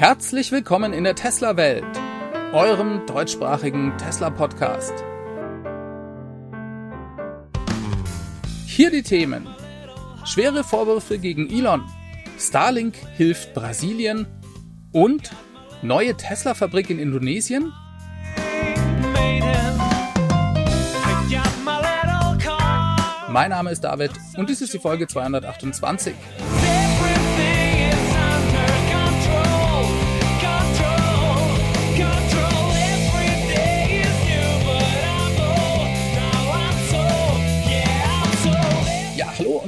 Herzlich 0.00 0.50
willkommen 0.50 0.94
in 0.94 1.04
der 1.04 1.14
Tesla-Welt, 1.14 1.84
eurem 2.54 3.04
deutschsprachigen 3.04 3.92
Tesla-Podcast. 3.98 4.94
Hier 8.64 8.90
die 8.90 9.02
Themen. 9.02 9.46
Schwere 10.24 10.64
Vorwürfe 10.64 11.18
gegen 11.18 11.50
Elon. 11.50 11.82
Starlink 12.38 12.94
hilft 13.18 13.52
Brasilien. 13.52 14.26
Und 14.90 15.32
neue 15.82 16.16
Tesla-Fabrik 16.16 16.88
in 16.88 16.98
Indonesien? 16.98 17.70
Mein 23.28 23.50
Name 23.50 23.70
ist 23.70 23.82
David 23.82 24.12
und 24.38 24.48
dies 24.48 24.62
ist 24.62 24.72
die 24.72 24.78
Folge 24.78 25.06
228. 25.06 26.14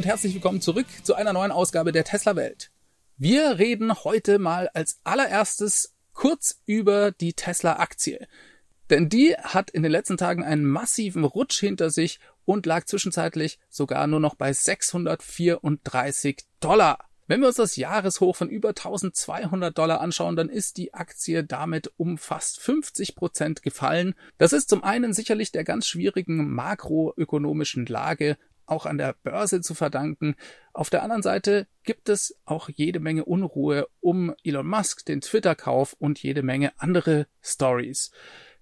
und 0.02 0.08
herzlich 0.08 0.34
willkommen 0.34 0.60
zurück 0.60 0.86
zu 1.04 1.14
einer 1.14 1.32
neuen 1.32 1.52
Ausgabe 1.52 1.92
der 1.92 2.02
Tesla 2.02 2.34
Welt. 2.34 2.72
Wir 3.18 3.60
reden 3.60 4.02
heute 4.02 4.40
mal 4.40 4.68
als 4.74 4.98
allererstes 5.04 5.94
kurz 6.12 6.60
über 6.66 7.12
die 7.12 7.34
Tesla 7.34 7.76
Aktie. 7.76 8.26
Denn 8.90 9.08
die 9.08 9.36
hat 9.36 9.70
in 9.70 9.84
den 9.84 9.92
letzten 9.92 10.16
Tagen 10.16 10.42
einen 10.42 10.64
massiven 10.64 11.22
Rutsch 11.22 11.60
hinter 11.60 11.90
sich 11.90 12.18
und 12.44 12.66
lag 12.66 12.84
zwischenzeitlich 12.86 13.60
sogar 13.68 14.08
nur 14.08 14.18
noch 14.18 14.34
bei 14.34 14.52
634 14.52 16.46
Dollar. 16.58 16.98
Wenn 17.28 17.40
wir 17.40 17.46
uns 17.46 17.58
das 17.58 17.76
Jahreshoch 17.76 18.34
von 18.34 18.48
über 18.48 18.70
1200 18.70 19.78
Dollar 19.78 20.00
anschauen, 20.00 20.34
dann 20.34 20.48
ist 20.48 20.78
die 20.78 20.94
Aktie 20.94 21.44
damit 21.44 21.92
um 21.96 22.18
fast 22.18 22.58
50 22.58 23.14
Prozent 23.14 23.62
gefallen. 23.62 24.14
Das 24.36 24.52
ist 24.52 24.68
zum 24.68 24.82
einen 24.82 25.12
sicherlich 25.12 25.52
der 25.52 25.62
ganz 25.62 25.86
schwierigen 25.86 26.50
makroökonomischen 26.50 27.86
Lage 27.86 28.36
auch 28.72 28.86
an 28.86 28.98
der 28.98 29.14
Börse 29.22 29.60
zu 29.60 29.74
verdanken. 29.74 30.34
Auf 30.72 30.90
der 30.90 31.02
anderen 31.02 31.22
Seite 31.22 31.68
gibt 31.84 32.08
es 32.08 32.40
auch 32.44 32.68
jede 32.68 32.98
Menge 32.98 33.24
Unruhe 33.24 33.86
um 34.00 34.34
Elon 34.42 34.66
Musk, 34.66 35.04
den 35.04 35.20
Twitter-Kauf 35.20 35.94
und 35.98 36.22
jede 36.22 36.42
Menge 36.42 36.72
andere 36.78 37.26
Stories. 37.42 38.10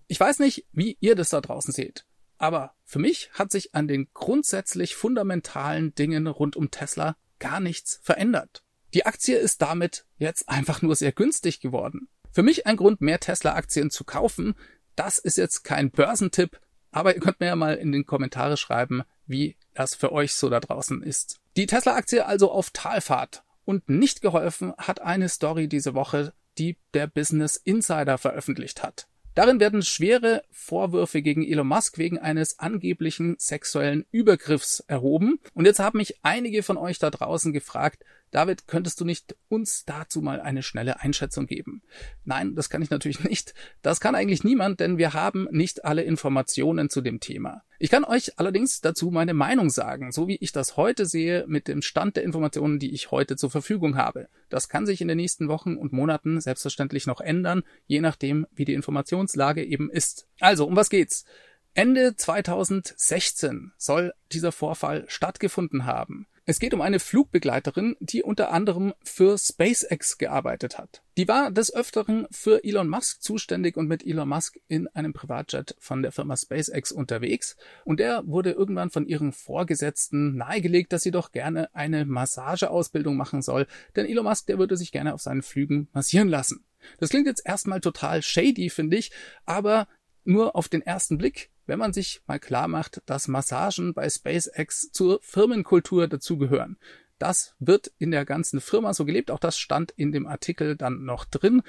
Ich 0.09 0.19
weiß 0.19 0.41
nicht, 0.41 0.67
wie 0.73 0.99
ihr 1.01 1.15
das 1.15 1.31
da 1.31 1.41
draußen 1.41 1.73
seht, 1.73 2.05
aber 2.37 2.75
für 2.85 2.99
mich 2.99 3.31
hat 3.33 3.53
sich 3.53 3.75
an 3.75 3.87
den 3.87 4.09
grundsätzlich 4.13 4.97
fundamentalen 4.97 5.95
Dingen 5.95 6.27
rund 6.27 6.57
um 6.57 6.71
Tesla 6.71 7.17
gar 7.39 7.61
nichts 7.61 8.01
verändert. 8.03 8.65
Die 8.93 9.07
Aktie 9.07 9.37
ist 9.37 9.63
damit 9.63 10.05
jetzt 10.19 10.49
einfach 10.49 10.83
nur 10.83 10.97
sehr 10.97 11.13
günstig 11.13 11.61
geworden. 11.61 12.09
Für 12.33 12.43
mich 12.43 12.67
ein 12.67 12.77
Grund, 12.77 13.01
mehr 13.01 13.21
Tesla-Aktien 13.21 13.91
zu 13.91 14.05
kaufen. 14.05 14.55
Das 14.97 15.19
ist 15.19 15.37
jetzt 15.37 15.63
kein 15.63 15.93
Börsentipp, 15.93 16.61
aber 16.91 17.15
ihr 17.15 17.21
könnt 17.21 17.41
mir 17.41 17.47
ja 17.47 17.57
mal 17.57 17.77
in 17.77 17.93
den 17.93 18.07
Kommentare 18.07 18.57
schreiben, 18.57 19.03
wie 19.27 19.57
das 19.81 19.95
für 19.95 20.13
euch 20.13 20.35
so 20.35 20.51
da 20.51 20.61
draußen 20.61 21.03
ist. 21.03 21.41
Die 21.57 21.67
Tesla-Aktie 21.67 22.27
also 22.27 22.51
auf 22.51 22.71
Talfahrt. 22.71 23.43
Und 23.65 23.89
nicht 23.89 24.21
geholfen 24.21 24.75
hat 24.79 25.01
eine 25.01 25.29
Story 25.29 25.69
diese 25.69 25.95
Woche, 25.95 26.33
die 26.59 26.77
der 26.93 27.07
Business 27.07 27.57
Insider 27.57 28.19
veröffentlicht 28.19 28.83
hat. 28.83 29.07
Darin 29.35 29.61
werden 29.61 29.83
schwere 29.83 30.43
Vorwürfe 30.51 31.23
gegen 31.23 31.47
Elon 31.47 31.69
Musk 31.69 31.97
wegen 31.97 32.19
eines 32.19 32.59
angeblichen 32.59 33.37
sexuellen 33.39 34.05
Übergriffs 34.11 34.81
erhoben. 34.81 35.39
Und 35.55 35.67
jetzt 35.67 35.79
haben 35.79 35.99
mich 35.99 36.17
einige 36.23 36.63
von 36.63 36.77
euch 36.77 36.99
da 36.99 37.11
draußen 37.11 37.53
gefragt, 37.53 38.05
David, 38.31 38.69
könntest 38.69 39.01
du 39.01 39.05
nicht 39.05 39.37
uns 39.49 39.85
dazu 39.85 40.23
mal 40.23 40.41
eine 40.41 40.63
schnelle 40.63 41.01
Einschätzung 41.01 41.47
geben? 41.47 41.83
Nein, 42.25 42.55
das 42.55 42.71
kann 42.71 42.83
ich 42.83 42.91
natürlich 42.91 43.25
nicht. 43.25 43.55
Das 43.83 44.01
kann 44.01 44.15
eigentlich 44.15 44.45
niemand, 44.45 44.81
denn 44.81 44.99
wir 44.99 45.15
haben 45.15 45.49
nicht 45.51 45.85
alle 45.85 46.03
Informationen 46.03 46.91
zu 46.91 47.01
dem 47.01 47.21
Thema. 47.21 47.63
Ich 47.79 47.91
kann 47.91 48.05
euch 48.05 48.39
allerdings 48.39 48.81
dazu 48.81 49.11
meine 49.11 49.35
Meinung 49.35 49.71
sagen, 49.71 50.13
so 50.13 50.29
wie 50.29 50.37
ich 50.37 50.53
das 50.53 50.77
heute 50.77 51.07
sehe 51.07 51.45
mit 51.49 51.67
dem 51.67 51.83
Stand 51.83 52.17
der 52.17 52.25
Informationen, 52.25 52.79
die 52.79 52.93
ich 52.93 53.11
heute 53.11 53.37
zur 53.37 53.51
Verfügung 53.51 53.97
habe. 53.97 54.29
Das 54.49 54.69
kann 54.69 54.87
sich 54.87 55.01
in 55.01 55.09
den 55.09 55.17
nächsten 55.17 55.49
Wochen 55.49 55.77
und 55.77 55.93
Monaten 55.93 56.41
selbstverständlich 56.41 57.07
noch 57.07 57.21
ändern, 57.21 57.63
je 57.87 58.01
nachdem, 58.01 58.47
wie 58.55 58.65
die 58.65 58.75
Informationslage 58.75 59.65
eben 59.65 59.91
ist. 59.91 60.27
Also, 60.39 60.67
um 60.67 60.77
was 60.77 60.91
geht's? 60.91 61.25
Ende 61.73 62.17
2016 62.17 63.73
soll 63.77 64.13
dieser 64.33 64.53
Vorfall 64.53 65.05
stattgefunden 65.09 65.87
haben. 65.87 66.27
Es 66.51 66.59
geht 66.59 66.75
um 66.75 66.81
eine 66.81 66.99
Flugbegleiterin, 66.99 67.95
die 68.01 68.25
unter 68.25 68.51
anderem 68.51 68.93
für 69.05 69.39
SpaceX 69.39 70.19
gearbeitet 70.19 70.79
hat. 70.79 71.01
Die 71.17 71.29
war 71.29 71.53
des 71.53 71.73
Öfteren 71.73 72.27
für 72.33 72.65
Elon 72.65 72.89
Musk 72.89 73.23
zuständig 73.23 73.77
und 73.77 73.87
mit 73.87 74.05
Elon 74.05 74.29
Musk 74.29 74.59
in 74.67 74.89
einem 74.89 75.13
Privatjet 75.13 75.77
von 75.79 76.03
der 76.03 76.11
Firma 76.11 76.37
SpaceX 76.37 76.91
unterwegs. 76.91 77.57
Und 77.85 78.01
der 78.01 78.27
wurde 78.27 78.51
irgendwann 78.51 78.91
von 78.91 79.07
ihren 79.07 79.31
Vorgesetzten 79.31 80.37
nahegelegt, 80.37 80.93
dass 80.93 81.05
sie 81.05 81.13
doch 81.13 81.31
gerne 81.31 81.73
eine 81.73 82.05
Massageausbildung 82.05 83.17
machen 83.17 83.43
soll, 83.43 83.69
denn 83.95 84.07
Elon 84.07 84.25
Musk, 84.25 84.49
der 84.49 84.59
würde 84.59 84.77
sich 84.77 84.91
gerne 84.91 85.15
auf 85.15 85.23
seinen 85.23 85.43
Flügen 85.43 85.87
massieren 85.93 86.27
lassen. 86.27 86.65
Das 86.99 87.11
klingt 87.11 87.29
jetzt 87.29 87.47
erstmal 87.47 87.81
total 87.81 88.23
shady, 88.23 88.71
finde 88.71 88.97
ich, 88.97 89.13
aber 89.47 89.87
nur 90.25 90.57
auf 90.57 90.69
den 90.69 90.83
ersten 90.83 91.17
Blick 91.17 91.51
wenn 91.71 91.79
man 91.79 91.93
sich 91.93 92.21
mal 92.27 92.41
klar 92.41 92.67
macht, 92.67 93.01
dass 93.07 93.29
Massagen 93.29 93.95
bei 93.95 94.11
SpaceX 94.11 94.91
zur 94.91 95.21
Firmenkultur 95.23 96.09
dazugehören. 96.09 96.79
Das 97.21 97.55
wird 97.61 97.93
in 97.97 98.11
der 98.11 98.25
ganzen 98.25 98.61
Firma 98.61 98.93
so 98.93 99.05
gelebt. 99.05 99.31
Auch 99.31 99.39
das 99.39 99.57
stand 99.57 99.93
in 99.93 100.11
dem 100.11 100.27
Artikel 100.27 100.75
dann 100.75 101.05
noch 101.05 101.25
drin. 101.25 101.63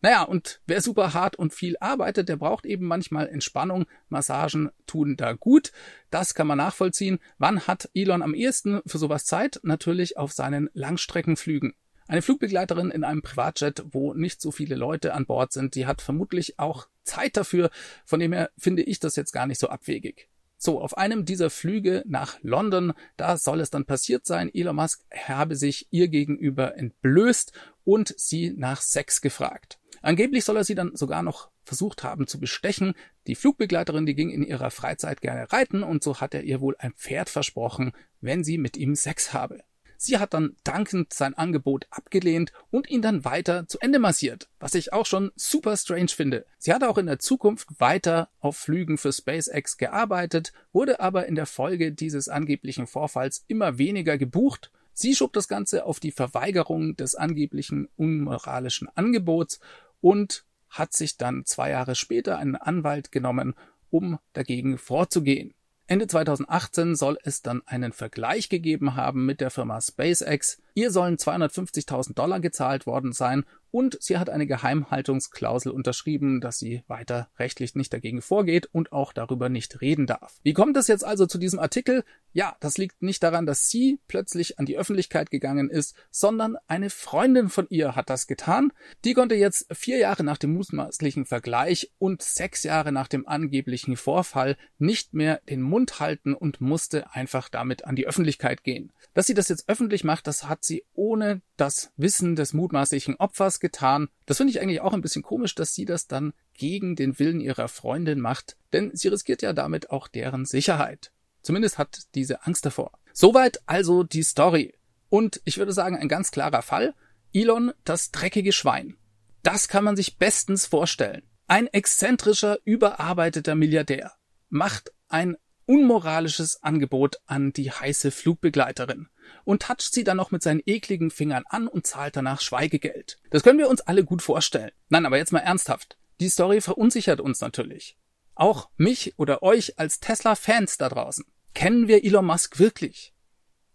Naja, 0.00 0.22
und 0.22 0.62
wer 0.66 0.80
super 0.80 1.12
hart 1.12 1.36
und 1.36 1.52
viel 1.52 1.76
arbeitet, 1.80 2.30
der 2.30 2.36
braucht 2.36 2.64
eben 2.64 2.86
manchmal 2.86 3.28
Entspannung. 3.28 3.84
Massagen 4.08 4.70
tun 4.86 5.18
da 5.18 5.34
gut. 5.34 5.70
Das 6.08 6.34
kann 6.34 6.46
man 6.46 6.56
nachvollziehen. 6.56 7.18
Wann 7.36 7.66
hat 7.66 7.90
Elon 7.92 8.22
am 8.22 8.32
ehesten 8.32 8.80
für 8.86 8.96
sowas 8.96 9.26
Zeit? 9.26 9.60
Natürlich 9.64 10.16
auf 10.16 10.32
seinen 10.32 10.70
Langstreckenflügen. 10.72 11.74
Eine 12.08 12.22
Flugbegleiterin 12.22 12.90
in 12.90 13.04
einem 13.04 13.22
Privatjet, 13.22 13.84
wo 13.90 14.14
nicht 14.14 14.40
so 14.40 14.50
viele 14.50 14.74
Leute 14.74 15.14
an 15.14 15.26
Bord 15.26 15.52
sind, 15.52 15.74
die 15.74 15.86
hat 15.86 16.02
vermutlich 16.02 16.58
auch 16.58 16.88
Zeit 17.04 17.36
dafür. 17.36 17.70
Von 18.04 18.20
dem 18.20 18.32
her 18.32 18.50
finde 18.58 18.82
ich 18.82 19.00
das 19.00 19.16
jetzt 19.16 19.32
gar 19.32 19.46
nicht 19.46 19.60
so 19.60 19.68
abwegig. 19.68 20.28
So, 20.64 20.80
auf 20.80 20.96
einem 20.96 21.24
dieser 21.24 21.50
Flüge 21.50 22.04
nach 22.06 22.38
London, 22.42 22.92
da 23.16 23.36
soll 23.36 23.60
es 23.60 23.70
dann 23.70 23.84
passiert 23.84 24.26
sein, 24.26 24.48
Elon 24.54 24.76
Musk 24.76 25.02
habe 25.12 25.56
sich 25.56 25.88
ihr 25.90 26.06
gegenüber 26.06 26.76
entblößt 26.76 27.52
und 27.82 28.14
sie 28.16 28.52
nach 28.56 28.80
Sex 28.80 29.20
gefragt. 29.20 29.80
Angeblich 30.02 30.44
soll 30.44 30.56
er 30.56 30.64
sie 30.64 30.76
dann 30.76 30.94
sogar 30.94 31.24
noch 31.24 31.50
versucht 31.64 32.04
haben 32.04 32.28
zu 32.28 32.38
bestechen. 32.38 32.94
Die 33.26 33.34
Flugbegleiterin, 33.34 34.06
die 34.06 34.14
ging 34.14 34.30
in 34.30 34.44
ihrer 34.44 34.70
Freizeit 34.70 35.20
gerne 35.20 35.52
reiten 35.52 35.82
und 35.82 36.04
so 36.04 36.20
hat 36.20 36.32
er 36.32 36.44
ihr 36.44 36.60
wohl 36.60 36.76
ein 36.78 36.92
Pferd 36.92 37.28
versprochen, 37.28 37.92
wenn 38.20 38.44
sie 38.44 38.56
mit 38.58 38.76
ihm 38.76 38.94
Sex 38.94 39.32
habe. 39.32 39.64
Sie 40.04 40.18
hat 40.18 40.34
dann 40.34 40.56
dankend 40.64 41.12
sein 41.12 41.34
Angebot 41.34 41.86
abgelehnt 41.90 42.52
und 42.72 42.90
ihn 42.90 43.02
dann 43.02 43.24
weiter 43.24 43.68
zu 43.68 43.78
Ende 43.78 44.00
massiert, 44.00 44.48
was 44.58 44.74
ich 44.74 44.92
auch 44.92 45.06
schon 45.06 45.30
super 45.36 45.76
strange 45.76 46.08
finde. 46.08 46.44
Sie 46.58 46.74
hat 46.74 46.82
auch 46.82 46.98
in 46.98 47.06
der 47.06 47.20
Zukunft 47.20 47.68
weiter 47.78 48.28
auf 48.40 48.56
Flügen 48.56 48.98
für 48.98 49.12
SpaceX 49.12 49.76
gearbeitet, 49.76 50.52
wurde 50.72 50.98
aber 50.98 51.26
in 51.26 51.36
der 51.36 51.46
Folge 51.46 51.92
dieses 51.92 52.28
angeblichen 52.28 52.88
Vorfalls 52.88 53.44
immer 53.46 53.78
weniger 53.78 54.18
gebucht. 54.18 54.72
Sie 54.92 55.14
schob 55.14 55.34
das 55.34 55.46
Ganze 55.46 55.86
auf 55.86 56.00
die 56.00 56.10
Verweigerung 56.10 56.96
des 56.96 57.14
angeblichen 57.14 57.88
unmoralischen 57.94 58.88
Angebots 58.96 59.60
und 60.00 60.44
hat 60.68 60.94
sich 60.94 61.16
dann 61.16 61.44
zwei 61.44 61.70
Jahre 61.70 61.94
später 61.94 62.38
einen 62.38 62.56
Anwalt 62.56 63.12
genommen, 63.12 63.54
um 63.88 64.18
dagegen 64.32 64.78
vorzugehen. 64.78 65.54
Ende 65.86 66.06
2018 66.06 66.94
soll 66.94 67.18
es 67.24 67.42
dann 67.42 67.62
einen 67.66 67.92
Vergleich 67.92 68.48
gegeben 68.48 68.94
haben 68.96 69.26
mit 69.26 69.40
der 69.40 69.50
Firma 69.50 69.80
SpaceX. 69.80 70.60
Ihr 70.74 70.90
sollen 70.90 71.16
250.000 71.16 72.14
Dollar 72.14 72.40
gezahlt 72.40 72.86
worden 72.86 73.12
sein 73.12 73.44
und 73.72 73.96
sie 74.00 74.18
hat 74.18 74.28
eine 74.28 74.46
Geheimhaltungsklausel 74.46 75.72
unterschrieben, 75.72 76.42
dass 76.42 76.58
sie 76.58 76.84
weiter 76.88 77.30
rechtlich 77.38 77.74
nicht 77.74 77.92
dagegen 77.92 78.20
vorgeht 78.20 78.68
und 78.70 78.92
auch 78.92 79.14
darüber 79.14 79.48
nicht 79.48 79.80
reden 79.80 80.06
darf. 80.06 80.38
Wie 80.42 80.52
kommt 80.52 80.76
es 80.76 80.88
jetzt 80.88 81.04
also 81.04 81.24
zu 81.24 81.38
diesem 81.38 81.58
Artikel? 81.58 82.04
Ja, 82.34 82.54
das 82.60 82.76
liegt 82.76 83.02
nicht 83.02 83.22
daran, 83.22 83.46
dass 83.46 83.68
sie 83.68 83.98
plötzlich 84.08 84.58
an 84.58 84.66
die 84.66 84.76
Öffentlichkeit 84.76 85.30
gegangen 85.30 85.70
ist, 85.70 85.94
sondern 86.10 86.56
eine 86.66 86.90
Freundin 86.90 87.48
von 87.48 87.66
ihr 87.70 87.96
hat 87.96 88.10
das 88.10 88.26
getan. 88.26 88.72
Die 89.04 89.14
konnte 89.14 89.34
jetzt 89.34 89.66
vier 89.74 89.96
Jahre 89.96 90.22
nach 90.22 90.38
dem 90.38 90.52
mutmaßlichen 90.52 91.24
Vergleich 91.24 91.92
und 91.98 92.20
sechs 92.20 92.64
Jahre 92.64 92.92
nach 92.92 93.08
dem 93.08 93.26
angeblichen 93.26 93.96
Vorfall 93.96 94.58
nicht 94.78 95.14
mehr 95.14 95.40
den 95.48 95.62
Mund 95.62 95.98
halten 95.98 96.34
und 96.34 96.60
musste 96.60 97.10
einfach 97.14 97.48
damit 97.48 97.86
an 97.86 97.96
die 97.96 98.06
Öffentlichkeit 98.06 98.64
gehen. 98.64 98.92
Dass 99.14 99.26
sie 99.26 99.34
das 99.34 99.48
jetzt 99.48 99.68
öffentlich 99.68 100.04
macht, 100.04 100.26
das 100.26 100.46
hat 100.46 100.61
sie 100.64 100.84
ohne 100.94 101.42
das 101.56 101.92
Wissen 101.96 102.36
des 102.36 102.52
mutmaßlichen 102.52 103.16
Opfers 103.16 103.60
getan. 103.60 104.08
Das 104.26 104.36
finde 104.38 104.52
ich 104.52 104.60
eigentlich 104.60 104.80
auch 104.80 104.92
ein 104.92 105.00
bisschen 105.02 105.22
komisch, 105.22 105.54
dass 105.54 105.74
sie 105.74 105.84
das 105.84 106.06
dann 106.06 106.32
gegen 106.54 106.96
den 106.96 107.18
Willen 107.18 107.40
ihrer 107.40 107.68
Freundin 107.68 108.20
macht, 108.20 108.56
denn 108.72 108.90
sie 108.94 109.08
riskiert 109.08 109.42
ja 109.42 109.52
damit 109.52 109.90
auch 109.90 110.08
deren 110.08 110.44
Sicherheit. 110.44 111.12
Zumindest 111.42 111.78
hat 111.78 112.02
diese 112.14 112.46
Angst 112.46 112.64
davor. 112.64 112.92
Soweit 113.12 113.60
also 113.66 114.02
die 114.02 114.22
Story. 114.22 114.74
Und 115.08 115.40
ich 115.44 115.58
würde 115.58 115.72
sagen, 115.72 115.96
ein 115.96 116.08
ganz 116.08 116.30
klarer 116.30 116.62
Fall. 116.62 116.94
Elon, 117.32 117.72
das 117.84 118.10
dreckige 118.10 118.52
Schwein. 118.52 118.96
Das 119.42 119.68
kann 119.68 119.84
man 119.84 119.96
sich 119.96 120.18
bestens 120.18 120.66
vorstellen. 120.66 121.22
Ein 121.48 121.66
exzentrischer, 121.66 122.58
überarbeiteter 122.64 123.54
Milliardär 123.54 124.12
macht 124.48 124.92
ein 125.08 125.36
unmoralisches 125.72 126.62
Angebot 126.62 127.16
an 127.24 127.54
die 127.54 127.70
heiße 127.70 128.10
Flugbegleiterin 128.10 129.08
und 129.44 129.62
toucht 129.62 129.94
sie 129.94 130.04
dann 130.04 130.18
noch 130.18 130.30
mit 130.30 130.42
seinen 130.42 130.60
ekligen 130.66 131.10
Fingern 131.10 131.44
an 131.48 131.66
und 131.66 131.86
zahlt 131.86 132.14
danach 132.14 132.42
Schweigegeld. 132.42 133.18
Das 133.30 133.42
können 133.42 133.58
wir 133.58 133.70
uns 133.70 133.80
alle 133.80 134.04
gut 134.04 134.20
vorstellen. 134.20 134.72
Nein, 134.90 135.06
aber 135.06 135.16
jetzt 135.16 135.32
mal 135.32 135.38
ernsthaft. 135.38 135.96
Die 136.20 136.28
Story 136.28 136.60
verunsichert 136.60 137.22
uns 137.22 137.40
natürlich. 137.40 137.96
Auch 138.34 138.68
mich 138.76 139.14
oder 139.16 139.42
euch 139.42 139.78
als 139.78 139.98
Tesla-Fans 139.98 140.76
da 140.76 140.90
draußen. 140.90 141.24
Kennen 141.54 141.88
wir 141.88 142.04
Elon 142.04 142.26
Musk 142.26 142.58
wirklich? 142.58 143.14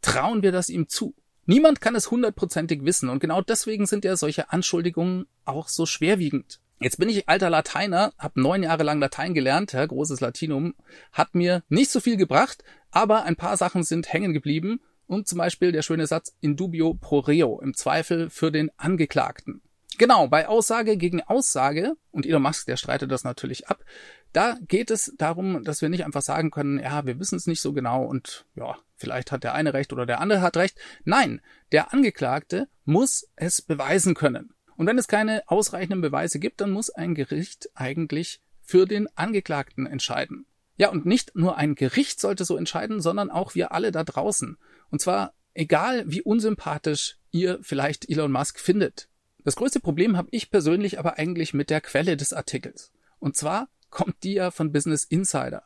Trauen 0.04 0.44
wir 0.44 0.52
das 0.52 0.70
ihm 0.70 0.90
zu? 0.90 1.16
Niemand 1.48 1.82
kann 1.82 1.96
es 1.96 2.12
hundertprozentig 2.12 2.86
wissen 2.86 3.10
und 3.10 3.22
genau 3.22 3.42
deswegen 3.42 3.88
sind 3.88 4.06
ja 4.06 4.16
solche 4.18 4.52
Anschuldigungen 4.52 5.26
auch 5.46 5.68
so 5.68 5.88
schwerwiegend. 5.88 6.60
Jetzt 6.79 6.97
bin 7.00 7.09
ich 7.09 7.27
alter 7.27 7.50
Lateiner, 7.50 8.13
habe 8.19 8.39
neun 8.39 8.62
Jahre 8.62 8.83
lang 8.83 9.00
Latein 9.00 9.33
gelernt, 9.33 9.74
ja, 9.74 9.83
großes 9.83 10.19
Latinum, 10.19 10.75
hat 11.12 11.33
mir 11.33 11.63
nicht 11.69 11.89
so 11.89 12.00
viel 12.00 12.18
gebracht, 12.18 12.63
aber 12.91 13.24
ein 13.24 13.35
paar 13.35 13.57
Sachen 13.57 13.83
sind 13.83 14.13
hängen 14.13 14.31
geblieben 14.31 14.79
und 15.07 15.27
zum 15.27 15.39
Beispiel 15.39 15.71
der 15.71 15.81
schöne 15.81 16.06
Satz 16.06 16.35
in 16.39 16.56
dubio 16.56 16.94
pro 16.94 17.19
reo, 17.19 17.59
im 17.62 17.74
Zweifel 17.74 18.29
für 18.29 18.51
den 18.51 18.69
Angeklagten. 18.77 19.62
Genau, 19.97 20.27
bei 20.27 20.47
Aussage 20.47 20.97
gegen 20.97 21.24
Aussage, 21.24 21.94
und 22.12 22.27
Elon 22.27 22.44
Musk, 22.44 22.68
der 22.68 22.77
streitet 22.77 23.12
das 23.12 23.24
natürlich 23.24 23.68
ab, 23.68 23.83
da 24.31 24.56
geht 24.68 24.91
es 24.91 25.13
darum, 25.18 25.63
dass 25.63 25.81
wir 25.81 25.89
nicht 25.89 26.06
einfach 26.06 26.21
sagen 26.21 26.51
können, 26.51 26.77
ja, 26.77 27.07
wir 27.07 27.19
wissen 27.19 27.38
es 27.38 27.47
nicht 27.47 27.62
so 27.62 27.74
genau 27.74 28.03
und 28.03 28.45
ja, 28.53 28.77
vielleicht 28.95 29.31
hat 29.31 29.44
der 29.44 29.56
eine 29.56 29.74
recht 29.74 29.94
oder 29.94 30.06
der 30.06 30.19
andere 30.19 30.41
hat 30.41 30.57
recht. 30.57 30.77
Nein, 31.06 31.41
der 31.71 31.91
Angeklagte 31.91 32.68
muss 32.85 33.27
es 33.35 33.63
beweisen 33.63 34.13
können. 34.13 34.53
Und 34.77 34.88
wenn 34.88 34.97
es 34.97 35.07
keine 35.07 35.41
ausreichenden 35.47 36.01
Beweise 36.01 36.39
gibt, 36.39 36.62
dann 36.62 36.71
muss 36.71 36.89
ein 36.89 37.15
Gericht 37.15 37.69
eigentlich 37.74 38.41
für 38.62 38.85
den 38.85 39.07
Angeklagten 39.18 39.88
entscheiden. 39.88 40.45
Ja, 40.77 40.89
und 40.89 41.06
nicht 41.06 41.35
nur 41.35 41.57
ein 41.57 41.75
Gericht 41.75 42.19
sollte 42.19 42.45
so 42.45 42.56
entscheiden, 42.56 43.01
sondern 43.01 43.31
auch 43.31 43.56
wir 43.56 43.71
alle 43.71 43.91
da 43.91 44.03
draußen. 44.03 44.57
Und 44.91 45.01
zwar 45.01 45.33
egal, 45.56 46.03
wie 46.07 46.21
unsympathisch 46.21 47.18
ihr 47.31 47.59
vielleicht 47.62 48.09
Elon 48.09 48.31
Musk 48.31 48.59
findet. 48.59 49.09
Das 49.44 49.56
größte 49.56 49.79
Problem 49.79 50.15
habe 50.15 50.29
ich 50.31 50.51
persönlich 50.51 51.00
aber 51.00 51.18
eigentlich 51.18 51.53
mit 51.53 51.69
der 51.69 51.81
Quelle 51.81 52.15
des 52.15 52.31
Artikels. 52.31 52.91
Und 53.19 53.35
zwar 53.35 53.69
kommt 53.89 54.24
die 54.24 54.33
ja 54.33 54.51
von 54.51 54.71
Business 54.71 55.03
Insider. 55.03 55.63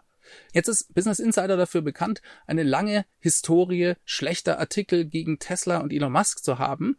Jetzt 0.54 0.70
ist 0.70 0.94
Business 0.94 1.20
Insider 1.20 1.58
dafür 1.58 1.82
bekannt, 1.82 2.22
eine 2.48 2.64
lange 2.64 3.06
Historie 3.20 3.96
schlechter 4.06 4.60
Artikel 4.60 5.06
gegen 5.06 5.40
Tesla 5.40 5.80
und 5.80 5.92
Elon 5.92 6.12
Musk 6.12 6.44
zu 6.44 6.60
haben. 6.60 6.98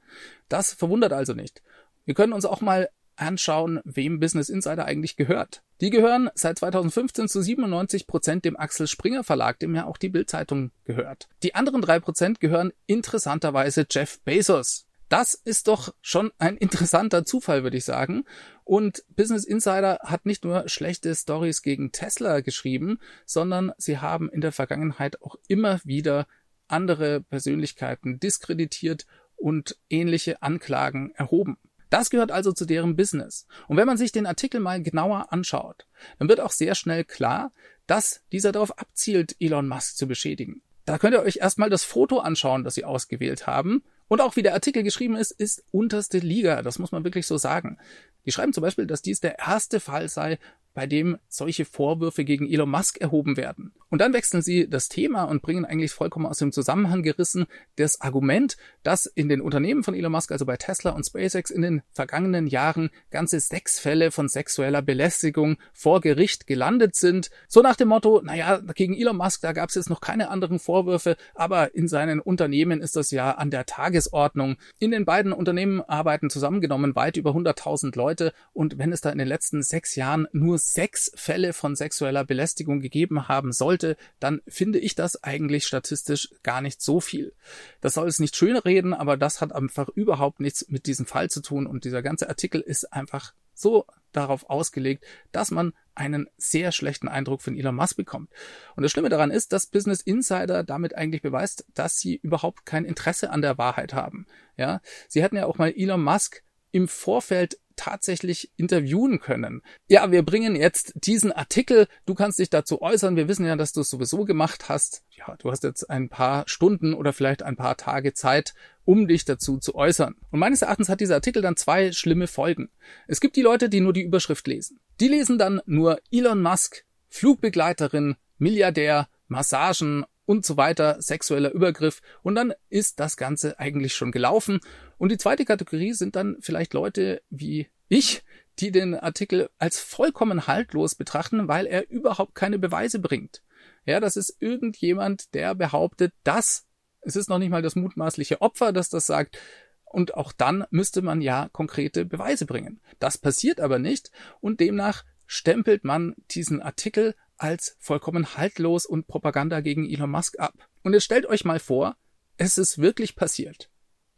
Das 0.48 0.74
verwundert 0.74 1.12
also 1.14 1.32
nicht. 1.32 1.62
Wir 2.04 2.14
können 2.14 2.32
uns 2.32 2.44
auch 2.44 2.60
mal 2.60 2.88
anschauen, 3.16 3.81
wem 3.84 4.20
Business 4.20 4.49
Insider 4.49 4.84
eigentlich 4.84 5.16
gehört. 5.16 5.62
Die 5.81 5.90
gehören 5.90 6.31
seit 6.34 6.58
2015 6.58 7.28
zu 7.28 7.43
97 7.43 8.06
Prozent 8.06 8.44
dem 8.44 8.56
Axel 8.56 8.87
Springer 8.87 9.25
Verlag, 9.25 9.58
dem 9.58 9.75
ja 9.75 9.87
auch 9.87 9.96
die 9.96 10.08
Bildzeitung 10.08 10.72
gehört. 10.84 11.28
Die 11.43 11.54
anderen 11.54 11.82
drei 11.82 12.00
Prozent 12.00 12.40
gehören 12.40 12.72
interessanterweise 12.87 13.87
Jeff 13.90 14.20
Bezos. 14.20 14.87
Das 15.08 15.34
ist 15.34 15.69
doch 15.69 15.94
schon 16.00 16.32
ein 16.38 16.56
interessanter 16.56 17.26
Zufall, 17.26 17.64
würde 17.64 17.76
ich 17.76 17.84
sagen. 17.84 18.25
Und 18.64 19.05
Business 19.14 19.44
Insider 19.44 19.98
hat 20.02 20.25
nicht 20.25 20.43
nur 20.43 20.69
schlechte 20.70 21.14
Stories 21.14 21.60
gegen 21.60 21.93
Tesla 21.93 22.40
geschrieben, 22.40 22.98
sondern 23.26 23.72
sie 23.76 23.98
haben 23.98 24.31
in 24.31 24.40
der 24.40 24.52
Vergangenheit 24.52 25.20
auch 25.20 25.37
immer 25.48 25.81
wieder 25.84 26.26
andere 26.66 27.20
Persönlichkeiten 27.20 28.20
diskreditiert 28.20 29.06
und 29.37 29.76
ähnliche 29.90 30.43
Anklagen 30.43 31.10
erhoben. 31.14 31.58
Das 31.92 32.08
gehört 32.08 32.32
also 32.32 32.52
zu 32.52 32.64
deren 32.64 32.96
Business. 32.96 33.46
Und 33.68 33.76
wenn 33.76 33.86
man 33.86 33.98
sich 33.98 34.12
den 34.12 34.24
Artikel 34.24 34.60
mal 34.60 34.82
genauer 34.82 35.30
anschaut, 35.30 35.86
dann 36.18 36.30
wird 36.30 36.40
auch 36.40 36.50
sehr 36.50 36.74
schnell 36.74 37.04
klar, 37.04 37.52
dass 37.86 38.22
dieser 38.32 38.50
darauf 38.50 38.78
abzielt, 38.78 39.36
Elon 39.40 39.68
Musk 39.68 39.98
zu 39.98 40.08
beschädigen. 40.08 40.62
Da 40.86 40.96
könnt 40.96 41.12
ihr 41.12 41.20
euch 41.20 41.36
erstmal 41.36 41.68
das 41.68 41.84
Foto 41.84 42.20
anschauen, 42.20 42.64
das 42.64 42.76
sie 42.76 42.86
ausgewählt 42.86 43.46
haben. 43.46 43.84
Und 44.08 44.22
auch 44.22 44.36
wie 44.36 44.42
der 44.42 44.54
Artikel 44.54 44.82
geschrieben 44.82 45.16
ist, 45.16 45.32
ist 45.32 45.64
unterste 45.70 46.16
Liga. 46.18 46.62
Das 46.62 46.78
muss 46.78 46.92
man 46.92 47.04
wirklich 47.04 47.26
so 47.26 47.36
sagen. 47.36 47.76
Die 48.24 48.32
schreiben 48.32 48.54
zum 48.54 48.62
Beispiel, 48.62 48.86
dass 48.86 49.02
dies 49.02 49.20
der 49.20 49.38
erste 49.38 49.78
Fall 49.78 50.08
sei, 50.08 50.38
bei 50.74 50.86
dem 50.86 51.19
solche 51.28 51.64
Vorwürfe 51.64 52.24
gegen 52.24 52.46
Elon 52.48 52.70
Musk 52.70 52.98
erhoben 53.00 53.36
werden. 53.36 53.72
Und 53.90 54.00
dann 54.00 54.14
wechseln 54.14 54.40
sie 54.40 54.69
das 54.69 54.88
Thema 54.88 55.24
und 55.24 55.42
bringen 55.42 55.66
eigentlich 55.66 55.92
vollkommen 55.92 56.24
aus 56.24 56.38
dem 56.38 56.50
Zusammenhang 56.50 57.02
gerissen 57.02 57.44
das 57.76 58.00
Argument, 58.00 58.56
dass 58.82 59.04
in 59.04 59.28
den 59.28 59.42
Unternehmen 59.42 59.84
von 59.84 59.94
Elon 59.94 60.12
Musk, 60.12 60.32
also 60.32 60.46
bei 60.46 60.56
Tesla 60.56 60.92
und 60.92 61.04
SpaceX, 61.04 61.50
in 61.50 61.60
den 61.60 61.82
vergangenen 61.92 62.46
Jahren 62.46 62.88
ganze 63.10 63.38
sechs 63.38 63.78
Fälle 63.78 64.10
von 64.10 64.28
sexueller 64.28 64.80
Belästigung 64.80 65.58
vor 65.74 66.00
Gericht 66.00 66.46
gelandet 66.46 66.96
sind. 66.96 67.30
So 67.48 67.60
nach 67.60 67.76
dem 67.76 67.88
Motto, 67.88 68.22
naja, 68.22 68.62
gegen 68.74 68.94
Elon 68.94 69.19
Musk, 69.19 69.42
da 69.42 69.52
gab 69.52 69.69
es 69.69 69.74
jetzt 69.74 69.90
noch 69.90 70.00
keine 70.00 70.30
anderen 70.30 70.58
Vorwürfe, 70.58 71.16
aber 71.34 71.74
in 71.74 71.86
seinen 71.86 72.19
Unternehmen 72.19 72.80
ist 72.80 72.96
das 72.96 73.10
ja 73.10 73.32
an 73.32 73.50
der 73.50 73.66
Tagesordnung. 73.66 74.56
In 74.78 74.90
den 74.90 75.04
beiden 75.04 75.34
Unternehmen 75.34 75.82
arbeiten 75.82 76.30
zusammengenommen 76.30 76.96
weit 76.96 77.19
über 77.19 77.32
100.000 77.32 77.94
Leute 77.96 78.32
und 78.54 78.78
wenn 78.78 78.92
es 78.92 79.02
da 79.02 79.10
in 79.10 79.19
den 79.19 79.28
letzten 79.28 79.62
sechs 79.62 79.96
Jahren 79.96 80.26
nur 80.32 80.61
sechs 80.62 81.10
Fälle 81.14 81.52
von 81.52 81.76
sexueller 81.76 82.24
Belästigung 82.24 82.80
gegeben 82.80 83.28
haben 83.28 83.52
sollte, 83.52 83.96
dann 84.20 84.40
finde 84.46 84.78
ich 84.78 84.94
das 84.94 85.22
eigentlich 85.22 85.66
statistisch 85.66 86.30
gar 86.42 86.60
nicht 86.60 86.80
so 86.80 87.00
viel. 87.00 87.34
Das 87.80 87.94
soll 87.94 88.08
es 88.08 88.20
nicht 88.20 88.36
schön 88.36 88.56
reden, 88.56 88.94
aber 88.94 89.16
das 89.16 89.40
hat 89.40 89.52
einfach 89.52 89.88
überhaupt 89.88 90.40
nichts 90.40 90.66
mit 90.68 90.86
diesem 90.86 91.06
Fall 91.06 91.30
zu 91.30 91.42
tun 91.42 91.66
und 91.66 91.84
dieser 91.84 92.02
ganze 92.02 92.28
Artikel 92.28 92.60
ist 92.60 92.92
einfach 92.92 93.34
so 93.54 93.86
darauf 94.12 94.48
ausgelegt, 94.50 95.04
dass 95.30 95.50
man 95.50 95.72
einen 95.94 96.28
sehr 96.36 96.72
schlechten 96.72 97.08
Eindruck 97.08 97.42
von 97.42 97.56
Elon 97.56 97.74
Musk 97.74 97.96
bekommt. 97.96 98.30
Und 98.76 98.82
das 98.82 98.92
Schlimme 98.92 99.08
daran 99.08 99.30
ist, 99.30 99.52
dass 99.52 99.66
Business 99.66 100.00
Insider 100.00 100.64
damit 100.64 100.94
eigentlich 100.96 101.22
beweist, 101.22 101.66
dass 101.74 101.98
sie 101.98 102.16
überhaupt 102.16 102.66
kein 102.66 102.84
Interesse 102.84 103.30
an 103.30 103.42
der 103.42 103.58
Wahrheit 103.58 103.94
haben. 103.94 104.26
Ja, 104.56 104.80
sie 105.08 105.22
hätten 105.22 105.36
ja 105.36 105.46
auch 105.46 105.58
mal 105.58 105.72
Elon 105.74 106.02
Musk 106.02 106.42
im 106.70 106.88
Vorfeld 106.88 107.58
tatsächlich 107.76 108.50
interviewen 108.56 109.20
können. 109.20 109.62
Ja, 109.88 110.10
wir 110.10 110.22
bringen 110.22 110.56
jetzt 110.56 110.92
diesen 110.94 111.32
Artikel. 111.32 111.88
Du 112.06 112.14
kannst 112.14 112.38
dich 112.38 112.50
dazu 112.50 112.82
äußern. 112.82 113.16
Wir 113.16 113.28
wissen 113.28 113.46
ja, 113.46 113.56
dass 113.56 113.72
du 113.72 113.80
es 113.80 113.90
sowieso 113.90 114.24
gemacht 114.24 114.69
hast. 114.69 115.02
Ja, 115.10 115.36
du 115.36 115.50
hast 115.50 115.62
jetzt 115.64 115.88
ein 115.90 116.08
paar 116.08 116.44
Stunden 116.46 116.94
oder 116.94 117.12
vielleicht 117.12 117.42
ein 117.42 117.56
paar 117.56 117.76
Tage 117.76 118.14
Zeit, 118.14 118.54
um 118.84 119.08
dich 119.08 119.24
dazu 119.24 119.58
zu 119.58 119.74
äußern. 119.74 120.16
Und 120.30 120.40
meines 120.40 120.62
Erachtens 120.62 120.88
hat 120.88 121.00
dieser 121.00 121.16
Artikel 121.16 121.43
dann 121.43 121.56
zwei 121.56 121.93
schlimme 121.93 122.26
Folgen. 122.26 122.70
Es 123.06 123.20
gibt 123.20 123.36
die 123.36 123.43
Leute, 123.43 123.69
die 123.69 123.81
nur 123.81 123.93
die 123.93 124.02
Überschrift 124.02 124.46
lesen. 124.46 124.81
Die 125.00 125.08
lesen 125.08 125.38
dann 125.38 125.60
nur 125.67 126.00
Elon 126.10 126.43
Musk, 126.43 126.84
Flugbegleiterin, 127.08 128.17
Milliardär, 128.38 129.08
Massagen 129.29 130.05
und 130.24 130.46
so 130.46 130.56
weiter, 130.56 131.00
sexueller 131.00 131.52
Übergriff 131.52 132.00
und 132.22 132.34
dann 132.34 132.52
ist 132.69 133.00
das 133.00 133.17
Ganze 133.17 133.58
eigentlich 133.58 133.94
schon 133.94 134.12
gelaufen. 134.12 134.60
Und 135.02 135.10
die 135.10 135.18
zweite 135.18 135.44
Kategorie 135.44 135.94
sind 135.94 136.14
dann 136.14 136.36
vielleicht 136.38 136.74
Leute 136.74 137.22
wie 137.28 137.66
ich, 137.88 138.22
die 138.60 138.70
den 138.70 138.94
Artikel 138.94 139.50
als 139.58 139.80
vollkommen 139.80 140.46
haltlos 140.46 140.94
betrachten, 140.94 141.48
weil 141.48 141.66
er 141.66 141.90
überhaupt 141.90 142.36
keine 142.36 142.56
Beweise 142.56 143.00
bringt. 143.00 143.42
Ja, 143.84 143.98
das 143.98 144.16
ist 144.16 144.36
irgendjemand, 144.38 145.34
der 145.34 145.56
behauptet, 145.56 146.14
dass 146.22 146.68
es 147.00 147.16
ist 147.16 147.28
noch 147.28 147.40
nicht 147.40 147.50
mal 147.50 147.62
das 147.62 147.74
mutmaßliche 147.74 148.42
Opfer, 148.42 148.72
das 148.72 148.90
das 148.90 149.04
sagt. 149.08 149.40
Und 149.86 150.14
auch 150.14 150.30
dann 150.30 150.66
müsste 150.70 151.02
man 151.02 151.20
ja 151.20 151.48
konkrete 151.50 152.04
Beweise 152.04 152.46
bringen. 152.46 152.80
Das 153.00 153.18
passiert 153.18 153.58
aber 153.60 153.80
nicht 153.80 154.12
und 154.40 154.60
demnach 154.60 155.02
stempelt 155.26 155.82
man 155.82 156.14
diesen 156.30 156.62
Artikel 156.62 157.16
als 157.38 157.76
vollkommen 157.80 158.36
haltlos 158.36 158.86
und 158.86 159.08
Propaganda 159.08 159.62
gegen 159.62 159.84
Elon 159.84 160.12
Musk 160.12 160.38
ab. 160.38 160.54
Und 160.84 160.92
jetzt 160.92 161.06
stellt 161.06 161.26
euch 161.26 161.44
mal 161.44 161.58
vor, 161.58 161.96
es 162.36 162.56
ist 162.56 162.78
wirklich 162.78 163.16
passiert. 163.16 163.71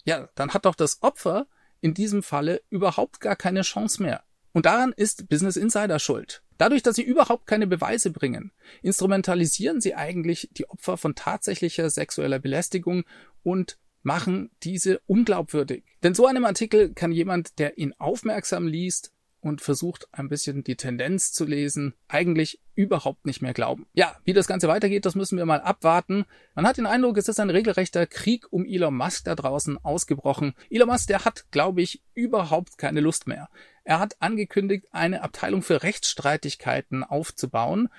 Ja, 0.04 0.28
dann 0.34 0.52
hat 0.52 0.64
doch 0.64 0.74
das 0.74 1.02
Opfer 1.02 1.46
in 1.80 1.94
diesem 1.94 2.22
Falle 2.22 2.62
überhaupt 2.70 3.20
gar 3.20 3.36
keine 3.36 3.62
Chance 3.62 4.02
mehr. 4.02 4.22
Und 4.52 4.66
daran 4.66 4.92
ist 4.92 5.28
Business 5.28 5.56
Insider 5.56 5.98
schuld. 5.98 6.42
Dadurch, 6.58 6.82
dass 6.82 6.96
sie 6.96 7.02
überhaupt 7.02 7.46
keine 7.46 7.66
Beweise 7.66 8.10
bringen, 8.10 8.52
instrumentalisieren 8.82 9.80
sie 9.80 9.94
eigentlich 9.94 10.48
die 10.52 10.68
Opfer 10.70 10.96
von 10.96 11.14
tatsächlicher 11.16 11.90
sexueller 11.90 12.38
Belästigung 12.38 13.04
und 13.42 13.78
machen 14.02 14.50
diese 14.62 15.00
unglaubwürdig. 15.06 15.82
Denn 16.02 16.14
so 16.14 16.26
einem 16.26 16.44
Artikel 16.44 16.92
kann 16.94 17.10
jemand, 17.10 17.58
der 17.58 17.78
ihn 17.78 17.94
aufmerksam 17.98 18.68
liest, 18.68 19.12
und 19.44 19.60
versucht 19.60 20.08
ein 20.12 20.28
bisschen 20.28 20.64
die 20.64 20.76
Tendenz 20.76 21.32
zu 21.32 21.44
lesen, 21.44 21.94
eigentlich 22.08 22.60
überhaupt 22.74 23.26
nicht 23.26 23.42
mehr 23.42 23.52
glauben. 23.52 23.86
Ja, 23.92 24.16
wie 24.24 24.32
das 24.32 24.46
Ganze 24.46 24.68
weitergeht, 24.68 25.04
das 25.04 25.14
müssen 25.14 25.36
wir 25.36 25.44
mal 25.44 25.60
abwarten. 25.60 26.24
Man 26.54 26.66
hat 26.66 26.78
den 26.78 26.86
Eindruck, 26.86 27.18
es 27.18 27.28
ist 27.28 27.38
ein 27.38 27.50
regelrechter 27.50 28.06
Krieg 28.06 28.46
um 28.50 28.64
Elon 28.64 28.96
Musk 28.96 29.24
da 29.24 29.34
draußen 29.34 29.78
ausgebrochen. 29.84 30.54
Elon 30.70 30.88
Musk, 30.88 31.08
der 31.08 31.24
hat, 31.24 31.44
glaube 31.50 31.82
ich, 31.82 32.02
überhaupt 32.14 32.78
keine 32.78 33.00
Lust 33.00 33.26
mehr. 33.26 33.48
Er 33.84 34.00
hat 34.00 34.16
angekündigt, 34.20 34.86
eine 34.92 35.22
Abteilung 35.22 35.62
für 35.62 35.82
Rechtsstreitigkeiten 35.82 37.04
aufzubauen. 37.04 37.90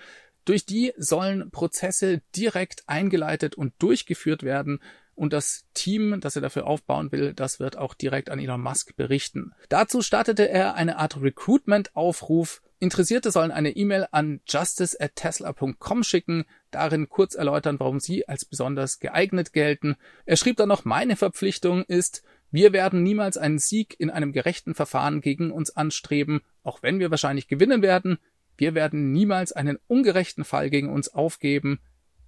Durch 0.46 0.66
die 0.66 0.94
sollen 0.98 1.52
Prozesse 1.52 2.22
direkt 2.36 2.84
eingeleitet 2.88 3.56
und 3.56 3.74
durchgeführt 3.80 4.44
werden 4.44 4.80
und 5.16 5.34
das 5.34 5.66
Team, 5.74 6.20
das 6.20 6.36
er 6.36 6.42
dafür 6.42 6.68
aufbauen 6.68 7.12
will, 7.12 7.34
das 7.34 7.60
wird 7.60 7.78
auch 7.78 7.94
direkt 7.94 8.30
an 8.30 8.40
Elon 8.40 8.62
Musk 8.62 8.96
berichten. 8.96 9.54
Dazu 9.70 10.02
startete 10.02 10.48
er 10.50 10.76
eine 10.76 10.98
Art 10.98 11.22
Recruitment-Aufruf. 11.22 12.62
Interessierte 12.80 13.32
sollen 13.32 13.52
eine 13.52 13.72
E-Mail 13.72 14.08
an 14.12 14.42
justice@tesla.com 14.48 16.04
schicken, 16.04 16.46
darin 16.72 17.08
kurz 17.08 17.34
erläutern, 17.34 17.80
warum 17.80 18.00
sie 18.00 18.28
als 18.28 18.44
besonders 18.44 19.00
geeignet 19.00 19.54
gelten. 19.54 19.96
Er 20.26 20.36
schrieb 20.36 20.58
dann 20.58 20.70
noch, 20.70 20.84
meine 20.84 21.16
Verpflichtung 21.16 21.84
ist, 21.86 22.24
wir 22.52 22.74
werden 22.74 23.02
niemals 23.02 23.38
einen 23.38 23.60
Sieg 23.60 24.00
in 24.00 24.10
einem 24.10 24.32
gerechten 24.32 24.76
Verfahren 24.76 25.22
gegen 25.22 25.52
uns 25.52 25.76
anstreben, 25.76 26.42
auch 26.64 26.84
wenn 26.84 27.00
wir 27.00 27.12
wahrscheinlich 27.12 27.48
gewinnen 27.48 27.82
werden. 27.82 28.18
Wir 28.58 28.76
werden 28.76 29.12
niemals 29.12 29.52
einen 29.52 29.78
ungerechten 29.88 30.44
Fall 30.44 30.70
gegen 30.70 30.90
uns 30.90 31.10
aufgeben 31.10 31.80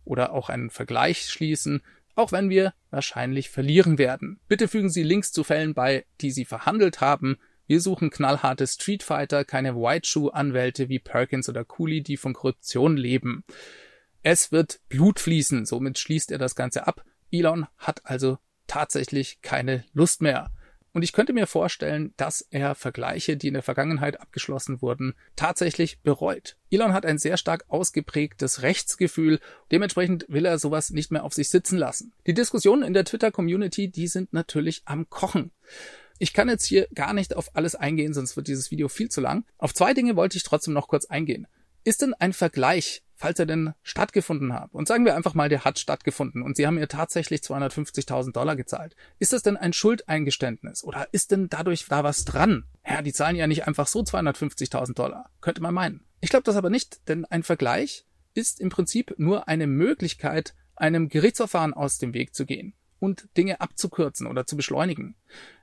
oder 0.03 0.33
auch 0.33 0.49
einen 0.49 0.69
Vergleich 0.69 1.29
schließen, 1.29 1.81
auch 2.17 2.31
wenn 2.31 2.49
wir 2.49 2.73
wahrscheinlich 2.89 3.49
verlieren 3.49 3.97
werden. 3.97 4.39
Bitte 4.47 4.67
fügen 4.67 4.89
Sie 4.89 5.03
Links 5.03 5.31
zu 5.31 5.43
Fällen 5.43 5.73
bei, 5.73 6.05
die 6.19 6.31
Sie 6.31 6.45
verhandelt 6.45 6.99
haben. 6.99 7.37
Wir 7.67 7.79
suchen 7.79 8.09
knallharte 8.09 8.65
Streetfighter, 8.65 9.45
keine 9.45 9.75
White 9.75 10.07
Shoe 10.07 10.33
Anwälte 10.33 10.89
wie 10.89 10.99
Perkins 10.99 11.47
oder 11.47 11.63
Cooley, 11.63 12.01
die 12.01 12.17
von 12.17 12.33
Korruption 12.33 12.97
leben. 12.97 13.43
Es 14.23 14.51
wird 14.51 14.79
Blut 14.89 15.19
fließen, 15.19 15.65
somit 15.65 15.99
schließt 15.99 16.31
er 16.31 16.37
das 16.37 16.55
Ganze 16.55 16.87
ab. 16.87 17.03
Elon 17.31 17.67
hat 17.77 18.01
also 18.05 18.39
tatsächlich 18.65 19.41
keine 19.41 19.83
Lust 19.93 20.21
mehr. 20.21 20.51
Und 20.93 21.03
ich 21.03 21.13
könnte 21.13 21.33
mir 21.33 21.47
vorstellen, 21.47 22.13
dass 22.17 22.41
er 22.49 22.73
Vergleiche, 22.73 23.37
die 23.37 23.49
in 23.49 23.53
der 23.53 23.63
Vergangenheit 23.63 24.19
abgeschlossen 24.19 24.81
wurden, 24.81 25.13
tatsächlich 25.35 26.01
bereut. 26.01 26.57
Elon 26.71 26.93
hat 26.93 27.05
ein 27.05 27.17
sehr 27.17 27.37
stark 27.37 27.65
ausgeprägtes 27.67 28.61
Rechtsgefühl. 28.61 29.39
Dementsprechend 29.71 30.25
will 30.27 30.45
er 30.45 30.59
sowas 30.59 30.89
nicht 30.89 31.11
mehr 31.11 31.23
auf 31.23 31.33
sich 31.33 31.49
sitzen 31.49 31.77
lassen. 31.77 32.13
Die 32.25 32.33
Diskussionen 32.33 32.83
in 32.83 32.93
der 32.93 33.05
Twitter-Community, 33.05 33.89
die 33.89 34.07
sind 34.07 34.33
natürlich 34.33 34.81
am 34.85 35.09
Kochen. 35.09 35.51
Ich 36.19 36.33
kann 36.33 36.49
jetzt 36.49 36.65
hier 36.65 36.87
gar 36.95 37.13
nicht 37.13 37.35
auf 37.35 37.55
alles 37.55 37.75
eingehen, 37.75 38.13
sonst 38.13 38.35
wird 38.35 38.47
dieses 38.47 38.71
Video 38.71 38.87
viel 38.87 39.09
zu 39.09 39.21
lang. 39.21 39.45
Auf 39.57 39.73
zwei 39.73 39.93
Dinge 39.93 40.15
wollte 40.15 40.37
ich 40.37 40.43
trotzdem 40.43 40.73
noch 40.73 40.87
kurz 40.87 41.05
eingehen. 41.05 41.47
Ist 41.83 42.01
denn 42.01 42.13
ein 42.15 42.33
Vergleich 42.33 43.03
falls 43.17 43.39
er 43.39 43.45
denn 43.45 43.73
stattgefunden 43.83 44.53
hat. 44.53 44.73
Und 44.73 44.87
sagen 44.87 45.03
wir 45.03 45.15
einfach 45.15 45.33
mal, 45.33 45.49
der 45.49 45.65
hat 45.65 45.79
stattgefunden 45.79 46.41
und 46.41 46.55
Sie 46.55 46.65
haben 46.65 46.77
ihr 46.77 46.87
tatsächlich 46.87 47.41
250.000 47.41 48.31
Dollar 48.31 48.55
gezahlt. 48.55 48.95
Ist 49.19 49.33
das 49.33 49.43
denn 49.43 49.57
ein 49.57 49.73
Schuldeingeständnis 49.73 50.83
oder 50.83 51.07
ist 51.11 51.31
denn 51.31 51.49
dadurch 51.49 51.85
da 51.89 52.03
was 52.03 52.23
dran? 52.23 52.63
Ja, 52.87 53.01
die 53.01 53.13
zahlen 53.13 53.35
ja 53.35 53.47
nicht 53.47 53.67
einfach 53.67 53.87
so 53.87 53.99
250.000 53.99 54.93
Dollar. 54.93 55.29
Könnte 55.41 55.61
man 55.61 55.73
meinen. 55.73 56.05
Ich 56.21 56.29
glaube 56.29 56.43
das 56.43 56.55
aber 56.55 56.69
nicht, 56.69 57.09
denn 57.09 57.25
ein 57.25 57.43
Vergleich 57.43 58.05
ist 58.33 58.61
im 58.61 58.69
Prinzip 58.69 59.15
nur 59.17 59.47
eine 59.47 59.67
Möglichkeit, 59.67 60.53
einem 60.75 61.09
Gerichtsverfahren 61.09 61.73
aus 61.73 61.97
dem 61.97 62.13
Weg 62.13 62.35
zu 62.35 62.45
gehen 62.45 62.73
und 62.99 63.27
Dinge 63.37 63.61
abzukürzen 63.61 64.27
oder 64.27 64.45
zu 64.45 64.55
beschleunigen. 64.55 65.15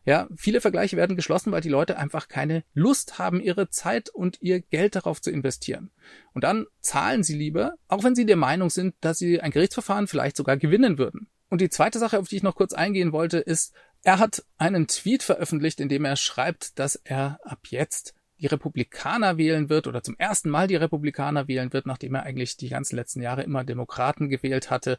Ja, 0.04 0.28
viele 0.36 0.60
Vergleiche 0.60 0.96
werden 0.96 1.16
geschlossen, 1.16 1.52
weil 1.52 1.60
die 1.60 1.68
Leute 1.68 1.96
einfach 1.96 2.28
keine 2.28 2.64
Lust 2.74 3.18
haben, 3.18 3.40
ihre 3.40 3.70
Zeit 3.70 4.10
und 4.10 4.38
ihr 4.40 4.60
Geld 4.60 4.96
darauf 4.96 5.20
zu 5.20 5.30
investieren. 5.30 5.90
Und 6.32 6.44
dann 6.44 6.66
zahlen 6.80 7.22
sie 7.22 7.36
lieber, 7.36 7.74
auch 7.88 8.04
wenn 8.04 8.14
sie 8.14 8.26
der 8.26 8.36
Meinung 8.36 8.70
sind, 8.70 8.94
dass 9.00 9.18
sie 9.18 9.40
ein 9.40 9.50
Gerichtsverfahren 9.50 10.06
vielleicht 10.06 10.36
sogar 10.36 10.56
gewinnen 10.56 10.98
würden. 10.98 11.28
Und 11.48 11.60
die 11.60 11.70
zweite 11.70 11.98
Sache, 11.98 12.18
auf 12.18 12.28
die 12.28 12.36
ich 12.36 12.42
noch 12.42 12.56
kurz 12.56 12.72
eingehen 12.72 13.12
wollte, 13.12 13.38
ist, 13.38 13.72
er 14.02 14.18
hat 14.18 14.44
einen 14.58 14.86
Tweet 14.86 15.22
veröffentlicht, 15.22 15.80
in 15.80 15.88
dem 15.88 16.04
er 16.04 16.16
schreibt, 16.16 16.78
dass 16.78 16.96
er 16.96 17.38
ab 17.44 17.60
jetzt 17.68 18.14
die 18.38 18.46
Republikaner 18.46 19.38
wählen 19.38 19.70
wird 19.70 19.86
oder 19.86 20.02
zum 20.02 20.16
ersten 20.18 20.50
Mal 20.50 20.66
die 20.66 20.76
Republikaner 20.76 21.48
wählen 21.48 21.72
wird, 21.72 21.86
nachdem 21.86 22.14
er 22.14 22.24
eigentlich 22.24 22.56
die 22.56 22.68
ganzen 22.68 22.96
letzten 22.96 23.22
Jahre 23.22 23.42
immer 23.42 23.64
Demokraten 23.64 24.28
gewählt 24.28 24.70
hatte. 24.70 24.98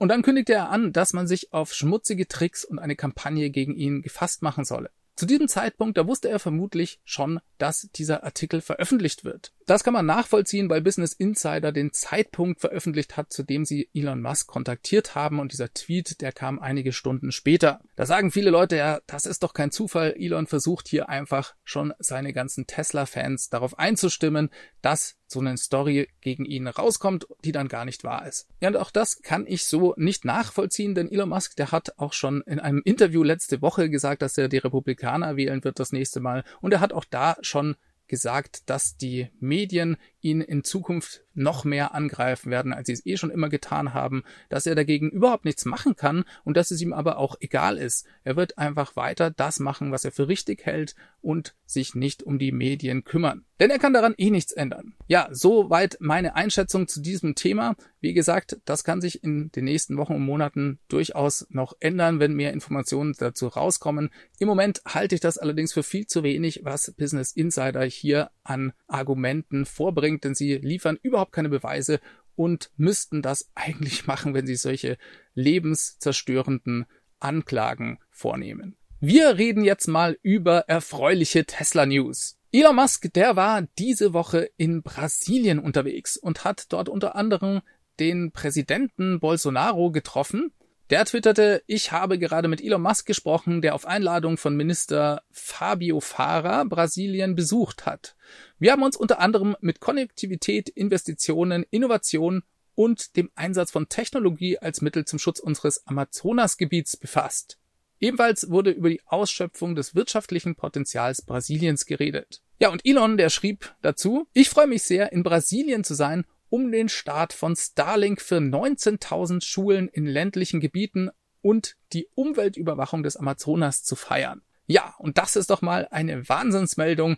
Und 0.00 0.08
dann 0.08 0.22
kündigte 0.22 0.54
er 0.54 0.70
an, 0.70 0.94
dass 0.94 1.12
man 1.12 1.26
sich 1.26 1.52
auf 1.52 1.74
schmutzige 1.74 2.26
Tricks 2.26 2.64
und 2.64 2.78
eine 2.78 2.96
Kampagne 2.96 3.50
gegen 3.50 3.74
ihn 3.74 4.00
gefasst 4.00 4.40
machen 4.40 4.64
solle. 4.64 4.90
Zu 5.14 5.26
diesem 5.26 5.46
Zeitpunkt, 5.46 5.98
da 5.98 6.06
wusste 6.06 6.30
er 6.30 6.38
vermutlich 6.38 7.02
schon, 7.04 7.40
dass 7.58 7.90
dieser 7.94 8.24
Artikel 8.24 8.62
veröffentlicht 8.62 9.22
wird. 9.22 9.52
Das 9.66 9.84
kann 9.84 9.92
man 9.92 10.06
nachvollziehen, 10.06 10.70
weil 10.70 10.80
Business 10.80 11.12
Insider 11.12 11.70
den 11.70 11.92
Zeitpunkt 11.92 12.62
veröffentlicht 12.62 13.18
hat, 13.18 13.30
zu 13.30 13.42
dem 13.42 13.66
sie 13.66 13.90
Elon 13.92 14.22
Musk 14.22 14.46
kontaktiert 14.46 15.14
haben 15.14 15.38
und 15.38 15.52
dieser 15.52 15.74
Tweet, 15.74 16.22
der 16.22 16.32
kam 16.32 16.58
einige 16.58 16.94
Stunden 16.94 17.30
später. 17.30 17.80
Da 17.94 18.06
sagen 18.06 18.30
viele 18.30 18.48
Leute 18.48 18.76
ja, 18.76 19.00
das 19.06 19.26
ist 19.26 19.42
doch 19.42 19.52
kein 19.52 19.70
Zufall. 19.70 20.14
Elon 20.16 20.46
versucht 20.46 20.88
hier 20.88 21.10
einfach 21.10 21.54
schon 21.62 21.92
seine 21.98 22.32
ganzen 22.32 22.66
Tesla-Fans 22.66 23.50
darauf 23.50 23.78
einzustimmen, 23.78 24.48
dass 24.80 25.19
so 25.30 25.40
eine 25.40 25.56
Story 25.56 26.08
gegen 26.20 26.44
ihn 26.44 26.66
rauskommt, 26.66 27.26
die 27.44 27.52
dann 27.52 27.68
gar 27.68 27.84
nicht 27.84 28.04
wahr 28.04 28.26
ist. 28.26 28.48
Ja, 28.60 28.68
und 28.68 28.76
auch 28.76 28.90
das 28.90 29.22
kann 29.22 29.46
ich 29.46 29.64
so 29.64 29.94
nicht 29.96 30.24
nachvollziehen, 30.24 30.94
denn 30.94 31.10
Elon 31.10 31.28
Musk, 31.28 31.56
der 31.56 31.72
hat 31.72 31.98
auch 31.98 32.12
schon 32.12 32.42
in 32.42 32.60
einem 32.60 32.82
Interview 32.84 33.22
letzte 33.22 33.62
Woche 33.62 33.90
gesagt, 33.90 34.22
dass 34.22 34.38
er 34.38 34.48
die 34.48 34.58
Republikaner 34.58 35.36
wählen 35.36 35.64
wird 35.64 35.78
das 35.78 35.92
nächste 35.92 36.20
Mal. 36.20 36.44
Und 36.60 36.72
er 36.72 36.80
hat 36.80 36.92
auch 36.92 37.04
da 37.04 37.36
schon 37.42 37.76
gesagt, 38.10 38.68
dass 38.68 38.96
die 38.96 39.28
Medien 39.38 39.96
ihn 40.20 40.40
in 40.40 40.64
Zukunft 40.64 41.22
noch 41.32 41.64
mehr 41.64 41.94
angreifen 41.94 42.50
werden, 42.50 42.72
als 42.72 42.88
sie 42.88 42.92
es 42.92 43.06
eh 43.06 43.16
schon 43.16 43.30
immer 43.30 43.48
getan 43.48 43.94
haben, 43.94 44.24
dass 44.48 44.66
er 44.66 44.74
dagegen 44.74 45.10
überhaupt 45.10 45.44
nichts 45.44 45.64
machen 45.64 45.94
kann 45.94 46.24
und 46.44 46.56
dass 46.56 46.72
es 46.72 46.82
ihm 46.82 46.92
aber 46.92 47.18
auch 47.18 47.36
egal 47.40 47.78
ist. 47.78 48.06
Er 48.24 48.34
wird 48.34 48.58
einfach 48.58 48.96
weiter 48.96 49.30
das 49.30 49.60
machen, 49.60 49.92
was 49.92 50.04
er 50.04 50.10
für 50.10 50.26
richtig 50.26 50.66
hält 50.66 50.96
und 51.22 51.54
sich 51.64 51.94
nicht 51.94 52.24
um 52.24 52.40
die 52.40 52.52
Medien 52.52 53.04
kümmern. 53.04 53.44
Denn 53.60 53.70
er 53.70 53.78
kann 53.78 53.92
daran 53.92 54.14
eh 54.16 54.30
nichts 54.30 54.52
ändern. 54.52 54.94
Ja, 55.06 55.28
soweit 55.30 55.98
meine 56.00 56.34
Einschätzung 56.34 56.88
zu 56.88 57.02
diesem 57.02 57.34
Thema. 57.34 57.76
Wie 58.00 58.14
gesagt, 58.14 58.58
das 58.64 58.84
kann 58.84 59.02
sich 59.02 59.22
in 59.22 59.52
den 59.52 59.66
nächsten 59.66 59.98
Wochen 59.98 60.14
und 60.14 60.24
Monaten 60.24 60.78
durchaus 60.88 61.46
noch 61.50 61.74
ändern, 61.78 62.20
wenn 62.20 62.32
mehr 62.32 62.54
Informationen 62.54 63.14
dazu 63.18 63.48
rauskommen. 63.48 64.08
Im 64.38 64.48
Moment 64.48 64.80
halte 64.86 65.14
ich 65.14 65.20
das 65.20 65.36
allerdings 65.36 65.74
für 65.74 65.82
viel 65.82 66.06
zu 66.06 66.22
wenig, 66.22 66.62
was 66.64 66.92
Business 66.92 67.32
Insider 67.32 67.84
hier 67.84 68.30
an 68.44 68.72
Argumenten 68.88 69.66
vorbringt, 69.66 70.24
denn 70.24 70.34
sie 70.34 70.54
liefern 70.56 70.98
überhaupt 71.02 71.32
keine 71.32 71.50
Beweise 71.50 72.00
und 72.36 72.70
müssten 72.78 73.20
das 73.20 73.50
eigentlich 73.54 74.06
machen, 74.06 74.32
wenn 74.32 74.46
sie 74.46 74.56
solche 74.56 74.96
lebenszerstörenden 75.34 76.86
Anklagen 77.18 77.98
vornehmen. 78.08 78.76
Wir 79.00 79.36
reden 79.36 79.64
jetzt 79.64 79.86
mal 79.86 80.18
über 80.22 80.60
erfreuliche 80.60 81.44
Tesla 81.44 81.84
News. 81.84 82.39
Elon 82.52 82.76
Musk, 82.76 83.12
der 83.12 83.36
war 83.36 83.62
diese 83.78 84.12
Woche 84.12 84.50
in 84.56 84.82
Brasilien 84.82 85.58
unterwegs 85.58 86.16
und 86.16 86.44
hat 86.44 86.72
dort 86.72 86.88
unter 86.88 87.14
anderem 87.14 87.60
den 87.98 88.32
Präsidenten 88.32 89.20
Bolsonaro 89.20 89.90
getroffen 89.90 90.52
der 90.90 91.04
twitterte, 91.04 91.62
ich 91.68 91.92
habe 91.92 92.18
gerade 92.18 92.48
mit 92.48 92.60
Elon 92.60 92.82
Musk 92.82 93.06
gesprochen, 93.06 93.62
der 93.62 93.76
auf 93.76 93.86
Einladung 93.86 94.36
von 94.36 94.56
Minister 94.56 95.22
Fabio 95.30 96.00
Fara 96.00 96.64
Brasilien 96.64 97.36
besucht 97.36 97.86
hat. 97.86 98.16
Wir 98.58 98.72
haben 98.72 98.82
uns 98.82 98.96
unter 98.96 99.20
anderem 99.20 99.56
mit 99.60 99.78
Konnektivität, 99.78 100.68
Investitionen, 100.68 101.64
Innovation 101.70 102.42
und 102.74 103.16
dem 103.16 103.30
Einsatz 103.36 103.70
von 103.70 103.88
Technologie 103.88 104.58
als 104.58 104.80
Mittel 104.80 105.04
zum 105.04 105.20
Schutz 105.20 105.38
unseres 105.38 105.86
Amazonasgebiets 105.86 106.96
befasst. 106.96 107.60
Ebenfalls 108.00 108.50
wurde 108.50 108.70
über 108.70 108.88
die 108.88 109.02
Ausschöpfung 109.06 109.74
des 109.74 109.94
wirtschaftlichen 109.94 110.56
Potenzials 110.56 111.22
Brasiliens 111.22 111.86
geredet. 111.86 112.42
Ja, 112.58 112.70
und 112.70 112.84
Elon, 112.84 113.16
der 113.16 113.30
schrieb 113.30 113.74
dazu, 113.82 114.26
ich 114.32 114.48
freue 114.48 114.66
mich 114.66 114.82
sehr, 114.82 115.12
in 115.12 115.22
Brasilien 115.22 115.84
zu 115.84 115.94
sein 115.94 116.24
um 116.50 116.70
den 116.70 116.88
Start 116.88 117.32
von 117.32 117.56
Starlink 117.56 118.20
für 118.20 118.38
19.000 118.38 119.42
Schulen 119.42 119.88
in 119.88 120.04
ländlichen 120.04 120.60
Gebieten 120.60 121.10
und 121.40 121.76
die 121.92 122.08
Umweltüberwachung 122.14 123.02
des 123.02 123.16
Amazonas 123.16 123.84
zu 123.84 123.96
feiern. 123.96 124.42
Ja, 124.66 124.94
und 124.98 125.16
das 125.16 125.36
ist 125.36 125.50
doch 125.50 125.62
mal 125.62 125.88
eine 125.90 126.28
Wahnsinnsmeldung. 126.28 127.16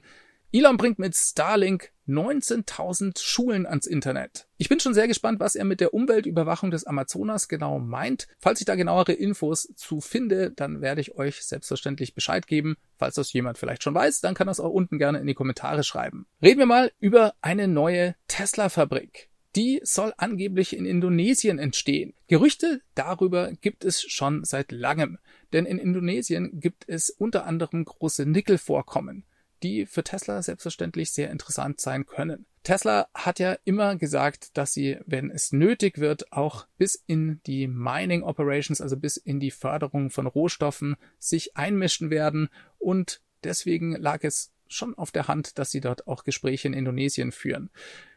Elon 0.54 0.76
bringt 0.76 0.98
mit 0.98 1.16
Starlink 1.16 1.92
19.000 2.06 3.18
Schulen 3.18 3.64
ans 3.64 3.86
Internet. 3.86 4.46
Ich 4.58 4.68
bin 4.68 4.80
schon 4.80 4.92
sehr 4.92 5.08
gespannt, 5.08 5.40
was 5.40 5.54
er 5.54 5.64
mit 5.64 5.80
der 5.80 5.94
Umweltüberwachung 5.94 6.70
des 6.70 6.84
Amazonas 6.84 7.48
genau 7.48 7.78
meint. 7.78 8.28
Falls 8.38 8.60
ich 8.60 8.66
da 8.66 8.74
genauere 8.74 9.14
Infos 9.14 9.72
zu 9.76 10.02
finde, 10.02 10.50
dann 10.50 10.82
werde 10.82 11.00
ich 11.00 11.14
euch 11.14 11.42
selbstverständlich 11.42 12.14
Bescheid 12.14 12.46
geben. 12.46 12.76
Falls 12.98 13.14
das 13.14 13.32
jemand 13.32 13.56
vielleicht 13.56 13.82
schon 13.82 13.94
weiß, 13.94 14.20
dann 14.20 14.34
kann 14.34 14.46
das 14.46 14.60
auch 14.60 14.72
unten 14.72 14.98
gerne 14.98 15.20
in 15.20 15.26
die 15.26 15.32
Kommentare 15.32 15.84
schreiben. 15.84 16.26
Reden 16.42 16.58
wir 16.58 16.66
mal 16.66 16.92
über 17.00 17.32
eine 17.40 17.66
neue 17.66 18.14
Tesla-Fabrik. 18.28 19.30
Die 19.56 19.80
soll 19.84 20.12
angeblich 20.18 20.76
in 20.76 20.84
Indonesien 20.84 21.58
entstehen. 21.58 22.12
Gerüchte 22.26 22.82
darüber 22.94 23.52
gibt 23.52 23.84
es 23.84 24.02
schon 24.02 24.44
seit 24.44 24.70
langem, 24.70 25.18
denn 25.54 25.64
in 25.64 25.78
Indonesien 25.78 26.60
gibt 26.60 26.84
es 26.88 27.08
unter 27.08 27.46
anderem 27.46 27.86
große 27.86 28.26
Nickelvorkommen 28.26 29.24
die 29.62 29.86
für 29.86 30.04
Tesla 30.04 30.42
selbstverständlich 30.42 31.12
sehr 31.12 31.30
interessant 31.30 31.80
sein 31.80 32.06
können. 32.06 32.46
Tesla 32.62 33.08
hat 33.14 33.38
ja 33.40 33.56
immer 33.64 33.96
gesagt, 33.96 34.56
dass 34.56 34.72
sie, 34.72 34.98
wenn 35.04 35.30
es 35.30 35.52
nötig 35.52 35.98
wird, 35.98 36.32
auch 36.32 36.66
bis 36.78 37.02
in 37.06 37.40
die 37.46 37.66
Mining 37.66 38.22
Operations, 38.22 38.80
also 38.80 38.96
bis 38.96 39.16
in 39.16 39.40
die 39.40 39.50
Förderung 39.50 40.10
von 40.10 40.26
Rohstoffen, 40.26 40.96
sich 41.18 41.56
einmischen 41.56 42.10
werden 42.10 42.48
und 42.78 43.20
deswegen 43.42 43.96
lag 43.96 44.22
es 44.22 44.52
schon 44.68 44.96
auf 44.96 45.10
der 45.10 45.28
Hand, 45.28 45.58
dass 45.58 45.70
sie 45.70 45.80
dort 45.80 46.06
auch 46.06 46.24
Gespräche 46.24 46.68
in 46.68 46.74
Indonesien 46.74 47.32
führen. 47.32 47.70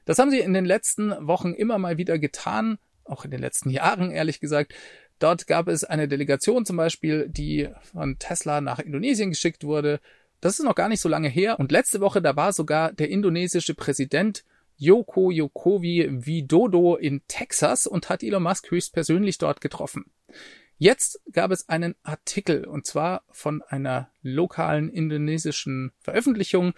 Das 0.06 0.20
haben 0.20 0.32
sie 0.32 0.40
in 0.40 0.54
den 0.54 0.66
letzten 0.66 1.12
Wochen 1.28 1.54
immer 1.54 1.78
mal 1.78 1.98
wieder 1.98 2.20
getan, 2.20 2.78
auch 3.04 3.26
in 3.26 3.32
den 3.32 3.42
letzten 3.42 3.70
Jahren 3.72 4.12
ehrlich 4.12 4.40
gesagt. 4.40 4.74
Dort 5.20 5.48
gab 5.48 5.68
es 5.68 5.84
eine 5.84 6.08
Delegation 6.08 6.66
zum 6.66 6.78
Beispiel, 6.78 7.30
die 7.30 7.70
von 7.82 8.20
Tesla 8.20 8.62
nach 8.62 8.80
Indonesien 8.80 9.30
geschickt 9.30 9.64
wurde. 9.64 10.00
Das 10.42 10.60
ist 10.60 10.66
noch 10.66 10.76
gar 10.76 10.90
nicht 10.90 11.02
so 11.02 11.10
lange 11.10 11.30
her. 11.30 11.60
Und 11.60 11.72
letzte 11.72 12.02
Woche, 12.02 12.22
da 12.22 12.36
war 12.36 12.54
sogar 12.54 12.94
der 12.94 13.10
indonesische 13.10 13.74
Präsident 13.74 14.44
Yoko 14.78 15.32
Yokowi 15.32 16.08
Widodo 16.26 16.96
in 16.96 17.22
Texas 17.28 17.88
und 17.88 18.10
hat 18.10 18.24
Elon 18.24 18.44
Musk 18.44 18.70
höchstpersönlich 18.72 19.38
dort 19.38 19.62
getroffen. 19.62 20.06
Jetzt 20.78 21.22
gab 21.32 21.52
es 21.52 21.70
einen 21.70 21.96
Artikel, 22.04 22.66
und 22.66 22.86
zwar 22.86 23.24
von 23.32 23.62
einer 23.62 24.10
lokalen 24.22 24.90
indonesischen 24.90 25.94
Veröffentlichung, 26.02 26.74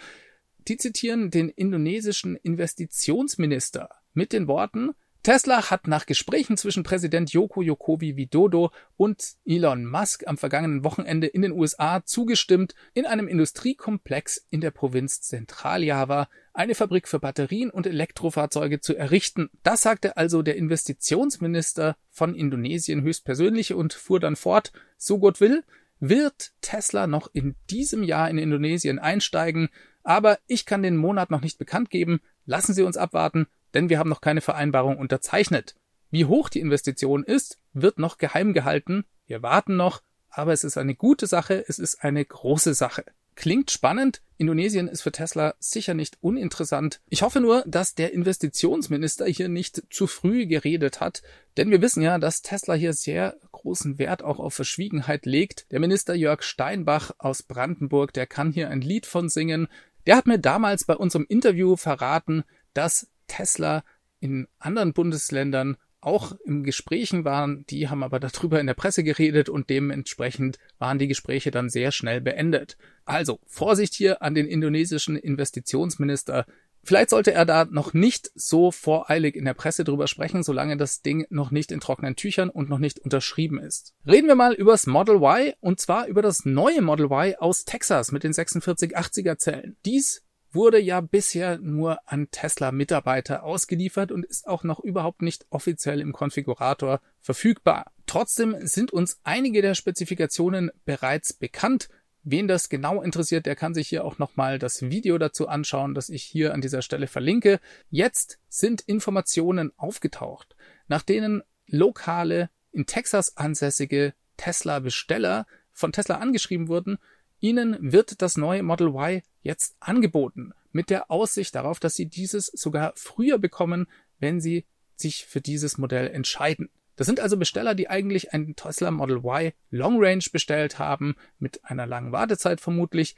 die 0.67 0.77
zitieren 0.77 1.31
den 1.31 1.49
indonesischen 1.49 2.35
Investitionsminister 2.35 3.89
mit 4.13 4.33
den 4.33 4.47
Worten, 4.47 4.91
Tesla 5.23 5.69
hat 5.69 5.87
nach 5.87 6.05
Gesprächen 6.05 6.57
zwischen 6.57 6.83
Präsident 6.83 7.31
Yoko 7.33 7.61
Yokowi 7.61 8.15
Widodo 8.15 8.71
und 8.95 9.35
Elon 9.45 9.85
Musk 9.85 10.25
am 10.25 10.37
vergangenen 10.37 10.83
Wochenende 10.83 11.27
in 11.27 11.41
den 11.41 11.51
USA 11.51 12.03
zugestimmt, 12.05 12.75
in 12.93 13.05
einem 13.05 13.27
Industriekomplex 13.27 14.45
in 14.49 14.61
der 14.61 14.71
Provinz 14.71 15.21
Zentraljava 15.21 16.29
eine 16.53 16.75
Fabrik 16.75 17.07
für 17.07 17.19
Batterien 17.19 17.69
und 17.69 17.85
Elektrofahrzeuge 17.85 18.79
zu 18.79 18.95
errichten. 18.95 19.49
Das 19.63 19.81
sagte 19.81 20.17
also 20.17 20.41
der 20.41 20.55
Investitionsminister 20.55 21.97
von 22.09 22.33
Indonesien 22.33 23.01
höchstpersönlich 23.01 23.73
und 23.73 23.93
fuhr 23.93 24.19
dann 24.19 24.35
fort, 24.35 24.71
so 24.97 25.19
Gott 25.19 25.41
will, 25.41 25.63
wird 25.99 26.53
Tesla 26.61 27.07
noch 27.07 27.29
in 27.33 27.55
diesem 27.69 28.03
Jahr 28.03 28.29
in 28.29 28.37
Indonesien 28.37 28.97
einsteigen, 28.97 29.69
aber 30.03 30.39
ich 30.47 30.65
kann 30.65 30.83
den 30.83 30.95
Monat 30.95 31.31
noch 31.31 31.41
nicht 31.41 31.57
bekannt 31.57 31.89
geben. 31.89 32.21
Lassen 32.45 32.73
Sie 32.73 32.83
uns 32.83 32.95
abwarten 32.95 33.47
denn 33.77 33.89
wir 33.89 33.99
haben 33.99 34.09
noch 34.09 34.21
keine 34.21 34.41
Vereinbarung 34.41 34.97
unterzeichnet. 34.97 35.75
Wie 36.09 36.25
hoch 36.25 36.49
die 36.49 36.61
Investition 36.61 37.23
ist, 37.23 37.59
wird 37.73 37.99
noch 37.99 38.17
geheim 38.17 38.53
gehalten. 38.53 39.05
Wir 39.27 39.43
warten 39.43 39.75
noch, 39.75 40.01
aber 40.29 40.51
es 40.51 40.63
ist 40.63 40.79
eine 40.79 40.95
gute 40.95 41.27
Sache, 41.27 41.63
es 41.67 41.77
ist 41.77 42.03
eine 42.03 42.25
große 42.25 42.73
Sache. 42.73 43.05
Klingt 43.35 43.69
spannend. 43.69 44.23
Indonesien 44.37 44.87
ist 44.87 45.03
für 45.03 45.11
Tesla 45.11 45.53
sicher 45.59 45.93
nicht 45.93 46.17
uninteressant. 46.21 47.01
Ich 47.07 47.21
hoffe 47.21 47.39
nur, 47.39 47.63
dass 47.67 47.93
der 47.93 48.13
Investitionsminister 48.13 49.27
hier 49.27 49.47
nicht 49.47 49.83
zu 49.91 50.07
früh 50.07 50.47
geredet 50.47 50.99
hat, 50.99 51.21
denn 51.55 51.69
wir 51.69 51.79
wissen 51.79 52.01
ja, 52.01 52.17
dass 52.17 52.41
Tesla 52.41 52.73
hier 52.73 52.93
sehr 52.93 53.37
großen 53.51 53.99
Wert 53.99 54.23
auch 54.23 54.39
auf 54.39 54.55
Verschwiegenheit 54.55 55.27
legt. 55.27 55.71
Der 55.71 55.79
Minister 55.79 56.15
Jörg 56.15 56.41
Steinbach 56.41 57.11
aus 57.19 57.43
Brandenburg, 57.43 58.11
der 58.11 58.25
kann 58.25 58.51
hier 58.51 58.71
ein 58.71 58.81
Lied 58.81 59.05
von 59.05 59.29
singen. 59.29 59.67
Der 60.07 60.17
hat 60.17 60.25
mir 60.25 60.39
damals 60.39 60.85
bei 60.85 60.95
unserem 60.95 61.27
Interview 61.29 61.75
verraten, 61.75 62.43
dass 62.73 63.07
Tesla 63.27 63.83
in 64.19 64.47
anderen 64.59 64.93
Bundesländern 64.93 65.77
auch 65.99 66.33
im 66.45 66.63
Gesprächen 66.63 67.25
waren, 67.25 67.65
die 67.69 67.89
haben 67.89 68.03
aber 68.03 68.19
darüber 68.19 68.59
in 68.59 68.67
der 68.67 68.75
Presse 68.75 69.03
geredet 69.03 69.49
und 69.49 69.69
dementsprechend 69.69 70.57
waren 70.77 70.99
die 70.99 71.07
Gespräche 71.07 71.51
dann 71.51 71.69
sehr 71.69 71.91
schnell 71.91 72.21
beendet. 72.21 72.77
Also 73.05 73.39
Vorsicht 73.45 73.93
hier 73.93 74.21
an 74.21 74.35
den 74.35 74.45
indonesischen 74.45 75.17
Investitionsminister. 75.17 76.45
Vielleicht 76.83 77.09
sollte 77.09 77.33
er 77.33 77.45
da 77.45 77.65
noch 77.65 77.93
nicht 77.93 78.31
so 78.35 78.71
voreilig 78.71 79.35
in 79.35 79.43
der 79.43 79.55
Presse 79.55 79.83
drüber 79.83 80.07
sprechen, 80.07 80.43
solange 80.43 80.77
das 80.77 81.01
Ding 81.01 81.25
noch 81.29 81.51
nicht 81.51 81.71
in 81.71 81.81
trockenen 81.81 82.15
Tüchern 82.15 82.49
und 82.49 82.69
noch 82.69 82.79
nicht 82.79 82.99
unterschrieben 82.99 83.59
ist. 83.59 83.93
Reden 84.05 84.27
wir 84.27 84.35
mal 84.35 84.53
übers 84.53 84.87
Model 84.87 85.15
Y 85.15 85.53
und 85.59 85.81
zwar 85.81 86.07
über 86.07 86.21
das 86.21 86.45
neue 86.45 86.81
Model 86.81 87.07
Y 87.07 87.35
aus 87.39 87.65
Texas 87.65 88.11
mit 88.11 88.23
den 88.23 88.31
4680er 88.31 89.37
Zellen. 89.37 89.75
Dies 89.83 90.23
wurde 90.57 90.79
ja 90.79 90.99
bisher 90.99 91.59
nur 91.59 91.99
an 92.05 92.29
Tesla-Mitarbeiter 92.31 93.43
ausgeliefert 93.43 94.11
und 94.11 94.25
ist 94.25 94.47
auch 94.47 94.63
noch 94.63 94.79
überhaupt 94.79 95.21
nicht 95.21 95.45
offiziell 95.51 96.01
im 96.01 96.11
Konfigurator 96.11 96.99
verfügbar. 97.21 97.93
Trotzdem 98.07 98.55
sind 98.61 98.91
uns 98.91 99.19
einige 99.23 99.61
der 99.61 99.75
Spezifikationen 99.75 100.71
bereits 100.83 101.31
bekannt. 101.31 101.89
Wen 102.23 102.47
das 102.47 102.67
genau 102.67 103.01
interessiert, 103.01 103.45
der 103.45 103.55
kann 103.55 103.73
sich 103.73 103.87
hier 103.87 104.03
auch 104.03 104.17
nochmal 104.17 104.59
das 104.59 104.81
Video 104.81 105.17
dazu 105.17 105.47
anschauen, 105.47 105.93
das 105.93 106.09
ich 106.09 106.23
hier 106.23 106.53
an 106.53 106.61
dieser 106.61 106.81
Stelle 106.81 107.07
verlinke. 107.07 107.59
Jetzt 107.89 108.39
sind 108.49 108.81
Informationen 108.81 109.71
aufgetaucht, 109.77 110.55
nach 110.87 111.03
denen 111.03 111.43
lokale, 111.67 112.49
in 112.71 112.85
Texas 112.85 113.37
ansässige 113.37 114.13
Tesla-Besteller 114.37 115.45
von 115.71 115.91
Tesla 115.91 116.15
angeschrieben 116.15 116.67
wurden 116.67 116.97
Ihnen 117.39 117.77
wird 117.79 118.21
das 118.21 118.37
neue 118.37 118.63
Model 118.63 118.89
Y 118.89 119.21
jetzt 119.41 119.75
angeboten, 119.79 120.53
mit 120.71 120.89
der 120.89 121.11
Aussicht 121.11 121.55
darauf, 121.55 121.79
dass 121.79 121.95
Sie 121.95 122.07
dieses 122.07 122.47
sogar 122.47 122.93
früher 122.95 123.37
bekommen, 123.37 123.87
wenn 124.19 124.41
Sie 124.41 124.65
sich 124.95 125.25
für 125.25 125.41
dieses 125.41 125.77
Modell 125.77 126.07
entscheiden. 126.07 126.69
Das 126.95 127.05
sind 127.05 127.19
also 127.19 127.37
Besteller, 127.37 127.75
die 127.75 127.89
eigentlich 127.89 128.33
ein 128.33 128.55
Tesla 128.55 128.89
Model 128.89 129.17
Y 129.17 129.53
Long 129.69 130.03
Range 130.03 130.23
bestellt 130.31 130.79
haben, 130.79 131.15
mit 131.37 131.63
einer 131.63 131.85
langen 131.85 132.11
Wartezeit 132.11 132.59
vermutlich. 132.59 133.15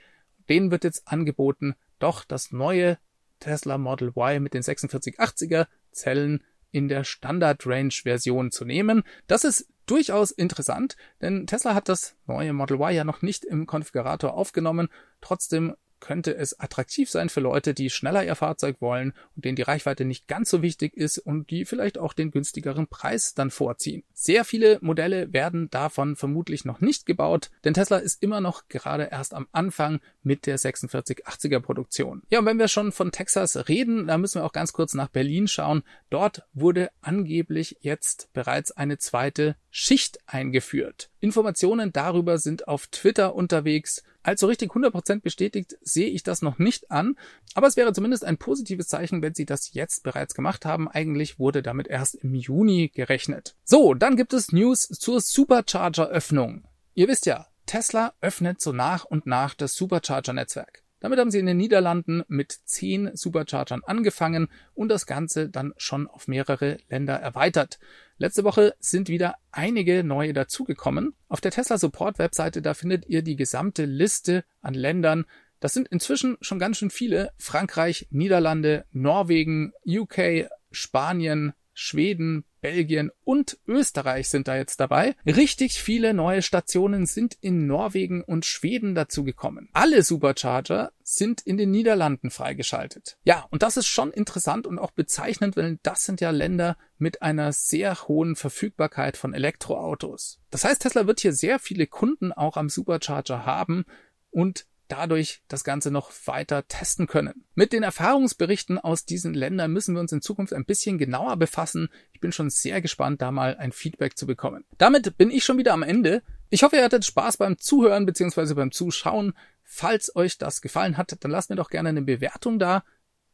Denen 0.49 0.69
wird 0.71 0.83
jetzt 0.83 1.07
angeboten, 1.07 1.75
doch 1.97 2.25
das 2.25 2.51
neue 2.51 2.97
Tesla 3.39 3.77
Model 3.77 4.09
Y 4.09 4.43
mit 4.43 4.53
den 4.53 4.63
4680er 4.63 5.67
Zellen 5.91 6.43
in 6.71 6.89
der 6.89 7.03
Standard 7.03 7.65
Range 7.65 7.93
Version 8.03 8.51
zu 8.51 8.65
nehmen. 8.65 9.03
Das 9.27 9.43
ist 9.43 9.69
durchaus 9.89 10.31
interessant, 10.31 10.95
denn 11.21 11.47
Tesla 11.47 11.73
hat 11.73 11.89
das 11.89 12.15
neue 12.27 12.53
Model 12.53 12.79
Y 12.79 12.91
ja 12.95 13.03
noch 13.03 13.21
nicht 13.21 13.43
im 13.45 13.65
Konfigurator 13.65 14.33
aufgenommen. 14.33 14.89
Trotzdem 15.21 15.75
könnte 15.99 16.35
es 16.35 16.59
attraktiv 16.59 17.09
sein 17.09 17.29
für 17.29 17.39
Leute, 17.39 17.73
die 17.73 17.89
schneller 17.89 18.23
ihr 18.23 18.35
Fahrzeug 18.35 18.77
wollen 18.79 19.13
und 19.35 19.45
denen 19.45 19.55
die 19.55 19.61
Reichweite 19.61 20.05
nicht 20.05 20.27
ganz 20.27 20.49
so 20.49 20.61
wichtig 20.61 20.95
ist 20.95 21.17
und 21.17 21.49
die 21.49 21.65
vielleicht 21.65 21.97
auch 21.97 22.13
den 22.13 22.31
günstigeren 22.31 22.87
Preis 22.87 23.33
dann 23.33 23.51
vorziehen. 23.51 24.03
Sehr 24.13 24.45
viele 24.45 24.79
Modelle 24.81 25.33
werden 25.33 25.69
davon 25.69 26.15
vermutlich 26.15 26.65
noch 26.65 26.81
nicht 26.81 27.05
gebaut, 27.05 27.49
denn 27.63 27.73
Tesla 27.73 27.97
ist 27.97 28.23
immer 28.23 28.41
noch 28.41 28.67
gerade 28.67 29.09
erst 29.11 29.33
am 29.33 29.47
Anfang 29.51 29.99
mit 30.23 30.45
der 30.45 30.59
4680er 30.59 31.59
Produktion. 31.59 32.23
Ja, 32.29 32.39
und 32.39 32.45
wenn 32.45 32.59
wir 32.59 32.67
schon 32.67 32.91
von 32.91 33.11
Texas 33.11 33.67
reden, 33.67 34.07
da 34.07 34.17
müssen 34.17 34.41
wir 34.41 34.45
auch 34.45 34.53
ganz 34.53 34.73
kurz 34.73 34.93
nach 34.93 35.09
Berlin 35.09 35.47
schauen. 35.47 35.83
Dort 36.09 36.43
wurde 36.53 36.89
angeblich 37.01 37.77
jetzt 37.81 38.29
bereits 38.33 38.71
eine 38.71 38.97
zweite 38.97 39.55
Schicht 39.69 40.19
eingeführt. 40.25 41.09
Informationen 41.19 41.91
darüber 41.91 42.37
sind 42.37 42.67
auf 42.67 42.87
Twitter 42.87 43.35
unterwegs. 43.35 44.03
Als 44.23 44.41
so 44.41 44.47
richtig 44.47 44.71
100% 44.71 45.21
bestätigt 45.21 45.77
sehe 45.81 46.09
ich 46.09 46.23
das 46.23 46.41
noch 46.41 46.59
nicht 46.59 46.91
an, 46.91 47.17
aber 47.53 47.67
es 47.67 47.77
wäre 47.77 47.93
zumindest 47.93 48.25
ein 48.25 48.37
positives 48.37 48.87
Zeichen, 48.87 49.21
wenn 49.21 49.33
sie 49.33 49.45
das 49.45 49.73
jetzt 49.73 50.03
bereits 50.03 50.33
gemacht 50.33 50.65
haben. 50.65 50.89
Eigentlich 50.89 51.39
wurde 51.39 51.61
damit 51.61 51.87
erst 51.87 52.15
im 52.15 52.35
Juni 52.35 52.89
gerechnet. 52.93 53.55
So, 53.63 53.93
dann 53.93 54.15
gibt 54.15 54.33
es 54.33 54.51
News 54.51 54.87
zur 54.87 55.21
Supercharger-Öffnung. 55.21 56.65
Ihr 56.93 57.07
wisst 57.07 57.25
ja, 57.25 57.47
Tesla 57.65 58.13
öffnet 58.19 58.61
so 58.61 58.71
nach 58.71 59.05
und 59.05 59.25
nach 59.25 59.53
das 59.55 59.75
Supercharger-Netzwerk. 59.75 60.83
Damit 60.99 61.19
haben 61.19 61.31
sie 61.31 61.39
in 61.39 61.45
den 61.45 61.57
Niederlanden 61.57 62.23
mit 62.27 62.51
zehn 62.51 63.15
Superchargern 63.15 63.83
angefangen 63.85 64.49
und 64.73 64.89
das 64.89 65.05
Ganze 65.05 65.49
dann 65.49 65.73
schon 65.77 66.07
auf 66.07 66.27
mehrere 66.27 66.77
Länder 66.89 67.15
erweitert. 67.15 67.79
Letzte 68.17 68.43
Woche 68.43 68.75
sind 68.79 69.07
wieder 69.07 69.35
einige 69.51 70.03
neue 70.03 70.33
dazugekommen. 70.33 71.13
Auf 71.29 71.39
der 71.39 71.51
Tesla 71.51 71.77
Support 71.77 72.19
Webseite, 72.19 72.61
da 72.61 72.73
findet 72.73 73.07
ihr 73.07 73.21
die 73.21 73.37
gesamte 73.37 73.85
Liste 73.85 74.43
an 74.61 74.73
Ländern. 74.73 75.25
Das 75.61 75.73
sind 75.73 75.87
inzwischen 75.87 76.37
schon 76.41 76.59
ganz 76.59 76.77
schön 76.77 76.89
viele. 76.89 77.31
Frankreich, 77.37 78.07
Niederlande, 78.11 78.85
Norwegen, 78.91 79.71
UK, 79.85 80.49
Spanien, 80.71 81.53
Schweden, 81.73 82.43
Belgien 82.61 83.11
und 83.23 83.57
Österreich 83.67 84.29
sind 84.29 84.47
da 84.47 84.55
jetzt 84.55 84.79
dabei. 84.79 85.15
Richtig 85.25 85.81
viele 85.81 86.13
neue 86.13 86.41
Stationen 86.41 87.05
sind 87.05 87.37
in 87.41 87.67
Norwegen 87.67 88.23
und 88.23 88.45
Schweden 88.45 88.95
dazu 88.95 89.23
gekommen. 89.23 89.69
Alle 89.73 90.03
Supercharger 90.03 90.91
sind 91.01 91.41
in 91.41 91.57
den 91.57 91.71
Niederlanden 91.71 92.29
freigeschaltet. 92.29 93.17
Ja, 93.23 93.47
und 93.49 93.63
das 93.63 93.77
ist 93.77 93.87
schon 93.87 94.11
interessant 94.11 94.67
und 94.67 94.79
auch 94.79 94.91
bezeichnend, 94.91 95.57
weil 95.57 95.79
das 95.83 96.05
sind 96.05 96.21
ja 96.21 96.29
Länder 96.29 96.77
mit 96.97 97.21
einer 97.21 97.53
sehr 97.53 98.07
hohen 98.07 98.35
Verfügbarkeit 98.35 99.17
von 99.17 99.33
Elektroautos. 99.33 100.39
Das 100.51 100.63
heißt, 100.63 100.81
Tesla 100.81 101.07
wird 101.07 101.19
hier 101.19 101.33
sehr 101.33 101.59
viele 101.59 101.87
Kunden 101.87 102.31
auch 102.31 102.57
am 102.57 102.69
Supercharger 102.69 103.45
haben 103.45 103.85
und 104.31 104.65
dadurch 104.89 105.41
das 105.47 105.63
Ganze 105.63 105.91
noch 105.91 106.11
weiter 106.25 106.67
testen 106.67 107.07
können. 107.07 107.45
Mit 107.55 107.71
den 107.71 107.83
Erfahrungsberichten 107.83 108.77
aus 108.77 109.05
diesen 109.05 109.33
Ländern 109.33 109.71
müssen 109.71 109.95
wir 109.95 110.01
uns 110.01 110.11
in 110.11 110.21
Zukunft 110.21 110.53
ein 110.53 110.65
bisschen 110.65 110.97
genauer 110.97 111.37
befassen. 111.37 111.89
Ich 112.11 112.19
bin 112.19 112.31
schon 112.31 112.49
sehr 112.49 112.81
gespannt, 112.81 113.21
da 113.21 113.31
mal 113.31 113.55
ein 113.57 113.71
Feedback 113.71 114.17
zu 114.17 114.25
bekommen. 114.25 114.65
Damit 114.77 115.17
bin 115.17 115.31
ich 115.31 115.45
schon 115.45 115.57
wieder 115.57 115.73
am 115.73 115.83
Ende. 115.83 116.23
Ich 116.49 116.63
hoffe, 116.63 116.77
ihr 116.77 116.83
hattet 116.83 117.05
Spaß 117.05 117.37
beim 117.37 117.57
Zuhören 117.57 118.05
bzw. 118.05 118.55
beim 118.55 118.71
Zuschauen. 118.71 119.33
Falls 119.63 120.15
euch 120.15 120.37
das 120.37 120.61
gefallen 120.61 120.97
hat, 120.97 121.15
dann 121.23 121.31
lasst 121.31 121.51
mir 121.51 121.55
doch 121.55 121.69
gerne 121.69 121.89
eine 121.89 122.01
Bewertung 122.01 122.57
da. 122.59 122.83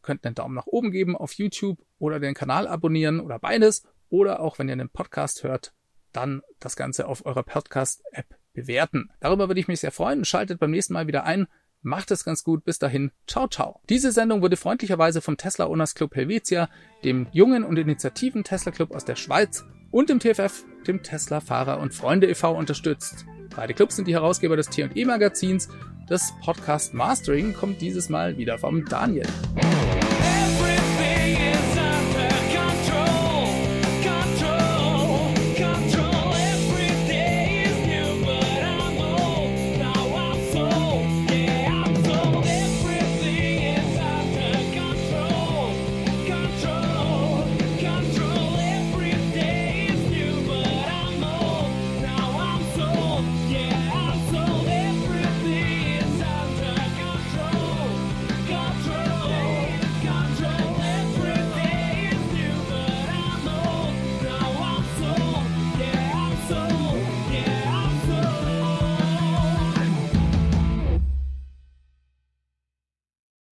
Könnt 0.01 0.25
einen 0.25 0.35
Daumen 0.35 0.53
nach 0.53 0.67
oben 0.67 0.91
geben 0.91 1.15
auf 1.15 1.33
YouTube 1.33 1.79
oder 1.97 2.19
den 2.19 2.35
Kanal 2.35 2.67
abonnieren 2.67 3.21
oder 3.21 3.39
beides. 3.39 3.83
Oder 4.09 4.41
auch 4.41 4.59
wenn 4.59 4.67
ihr 4.67 4.73
einen 4.73 4.89
Podcast 4.89 5.43
hört, 5.43 5.73
dann 6.11 6.41
das 6.59 6.75
Ganze 6.75 7.07
auf 7.07 7.25
eurer 7.25 7.43
Podcast-App 7.43 8.35
bewerten. 8.55 9.09
Darüber 9.19 9.47
würde 9.47 9.59
ich 9.59 9.67
mich 9.67 9.81
sehr 9.81 9.91
freuen 9.91 10.25
schaltet 10.25 10.59
beim 10.59 10.71
nächsten 10.71 10.93
Mal 10.93 11.07
wieder 11.07 11.25
ein. 11.25 11.47
Macht 11.81 12.09
es 12.09 12.25
ganz 12.25 12.43
gut. 12.43 12.63
Bis 12.63 12.79
dahin. 12.79 13.11
Ciao, 13.27 13.47
ciao. 13.47 13.79
Diese 13.89 14.11
Sendung 14.11 14.41
wurde 14.41 14.57
freundlicherweise 14.57 15.21
vom 15.21 15.37
Tesla 15.37 15.67
Owners 15.67 15.93
Club 15.93 16.15
Helvetia, 16.15 16.67
dem 17.03 17.27
jungen 17.31 17.63
und 17.63 17.77
initiativen 17.77 18.43
Tesla 18.43 18.71
Club 18.71 18.89
aus 18.89 19.05
der 19.05 19.15
Schweiz 19.15 19.63
und 19.91 20.09
dem 20.09 20.19
TFF, 20.19 20.65
dem 20.87 21.03
Tesla 21.03 21.41
Fahrer 21.41 21.79
und 21.79 21.93
Freunde 21.93 22.27
e.V. 22.27 22.57
unterstützt. 22.57 23.25
Beide 23.55 23.75
Clubs 23.75 23.95
sind 23.97 24.07
die 24.07 24.15
Herausgeber 24.15 24.57
des 24.57 24.69
T&E 24.69 25.05
Magazins. 25.05 25.69
Das 26.07 26.33
Podcast 26.43 26.95
Mastering 26.95 27.53
kommt 27.53 27.81
dieses 27.81 28.09
Mal 28.09 28.37
wieder 28.37 28.57
vom 28.57 28.83
Daniel. 28.85 29.27
Everything 29.55 31.37
is 31.53 31.74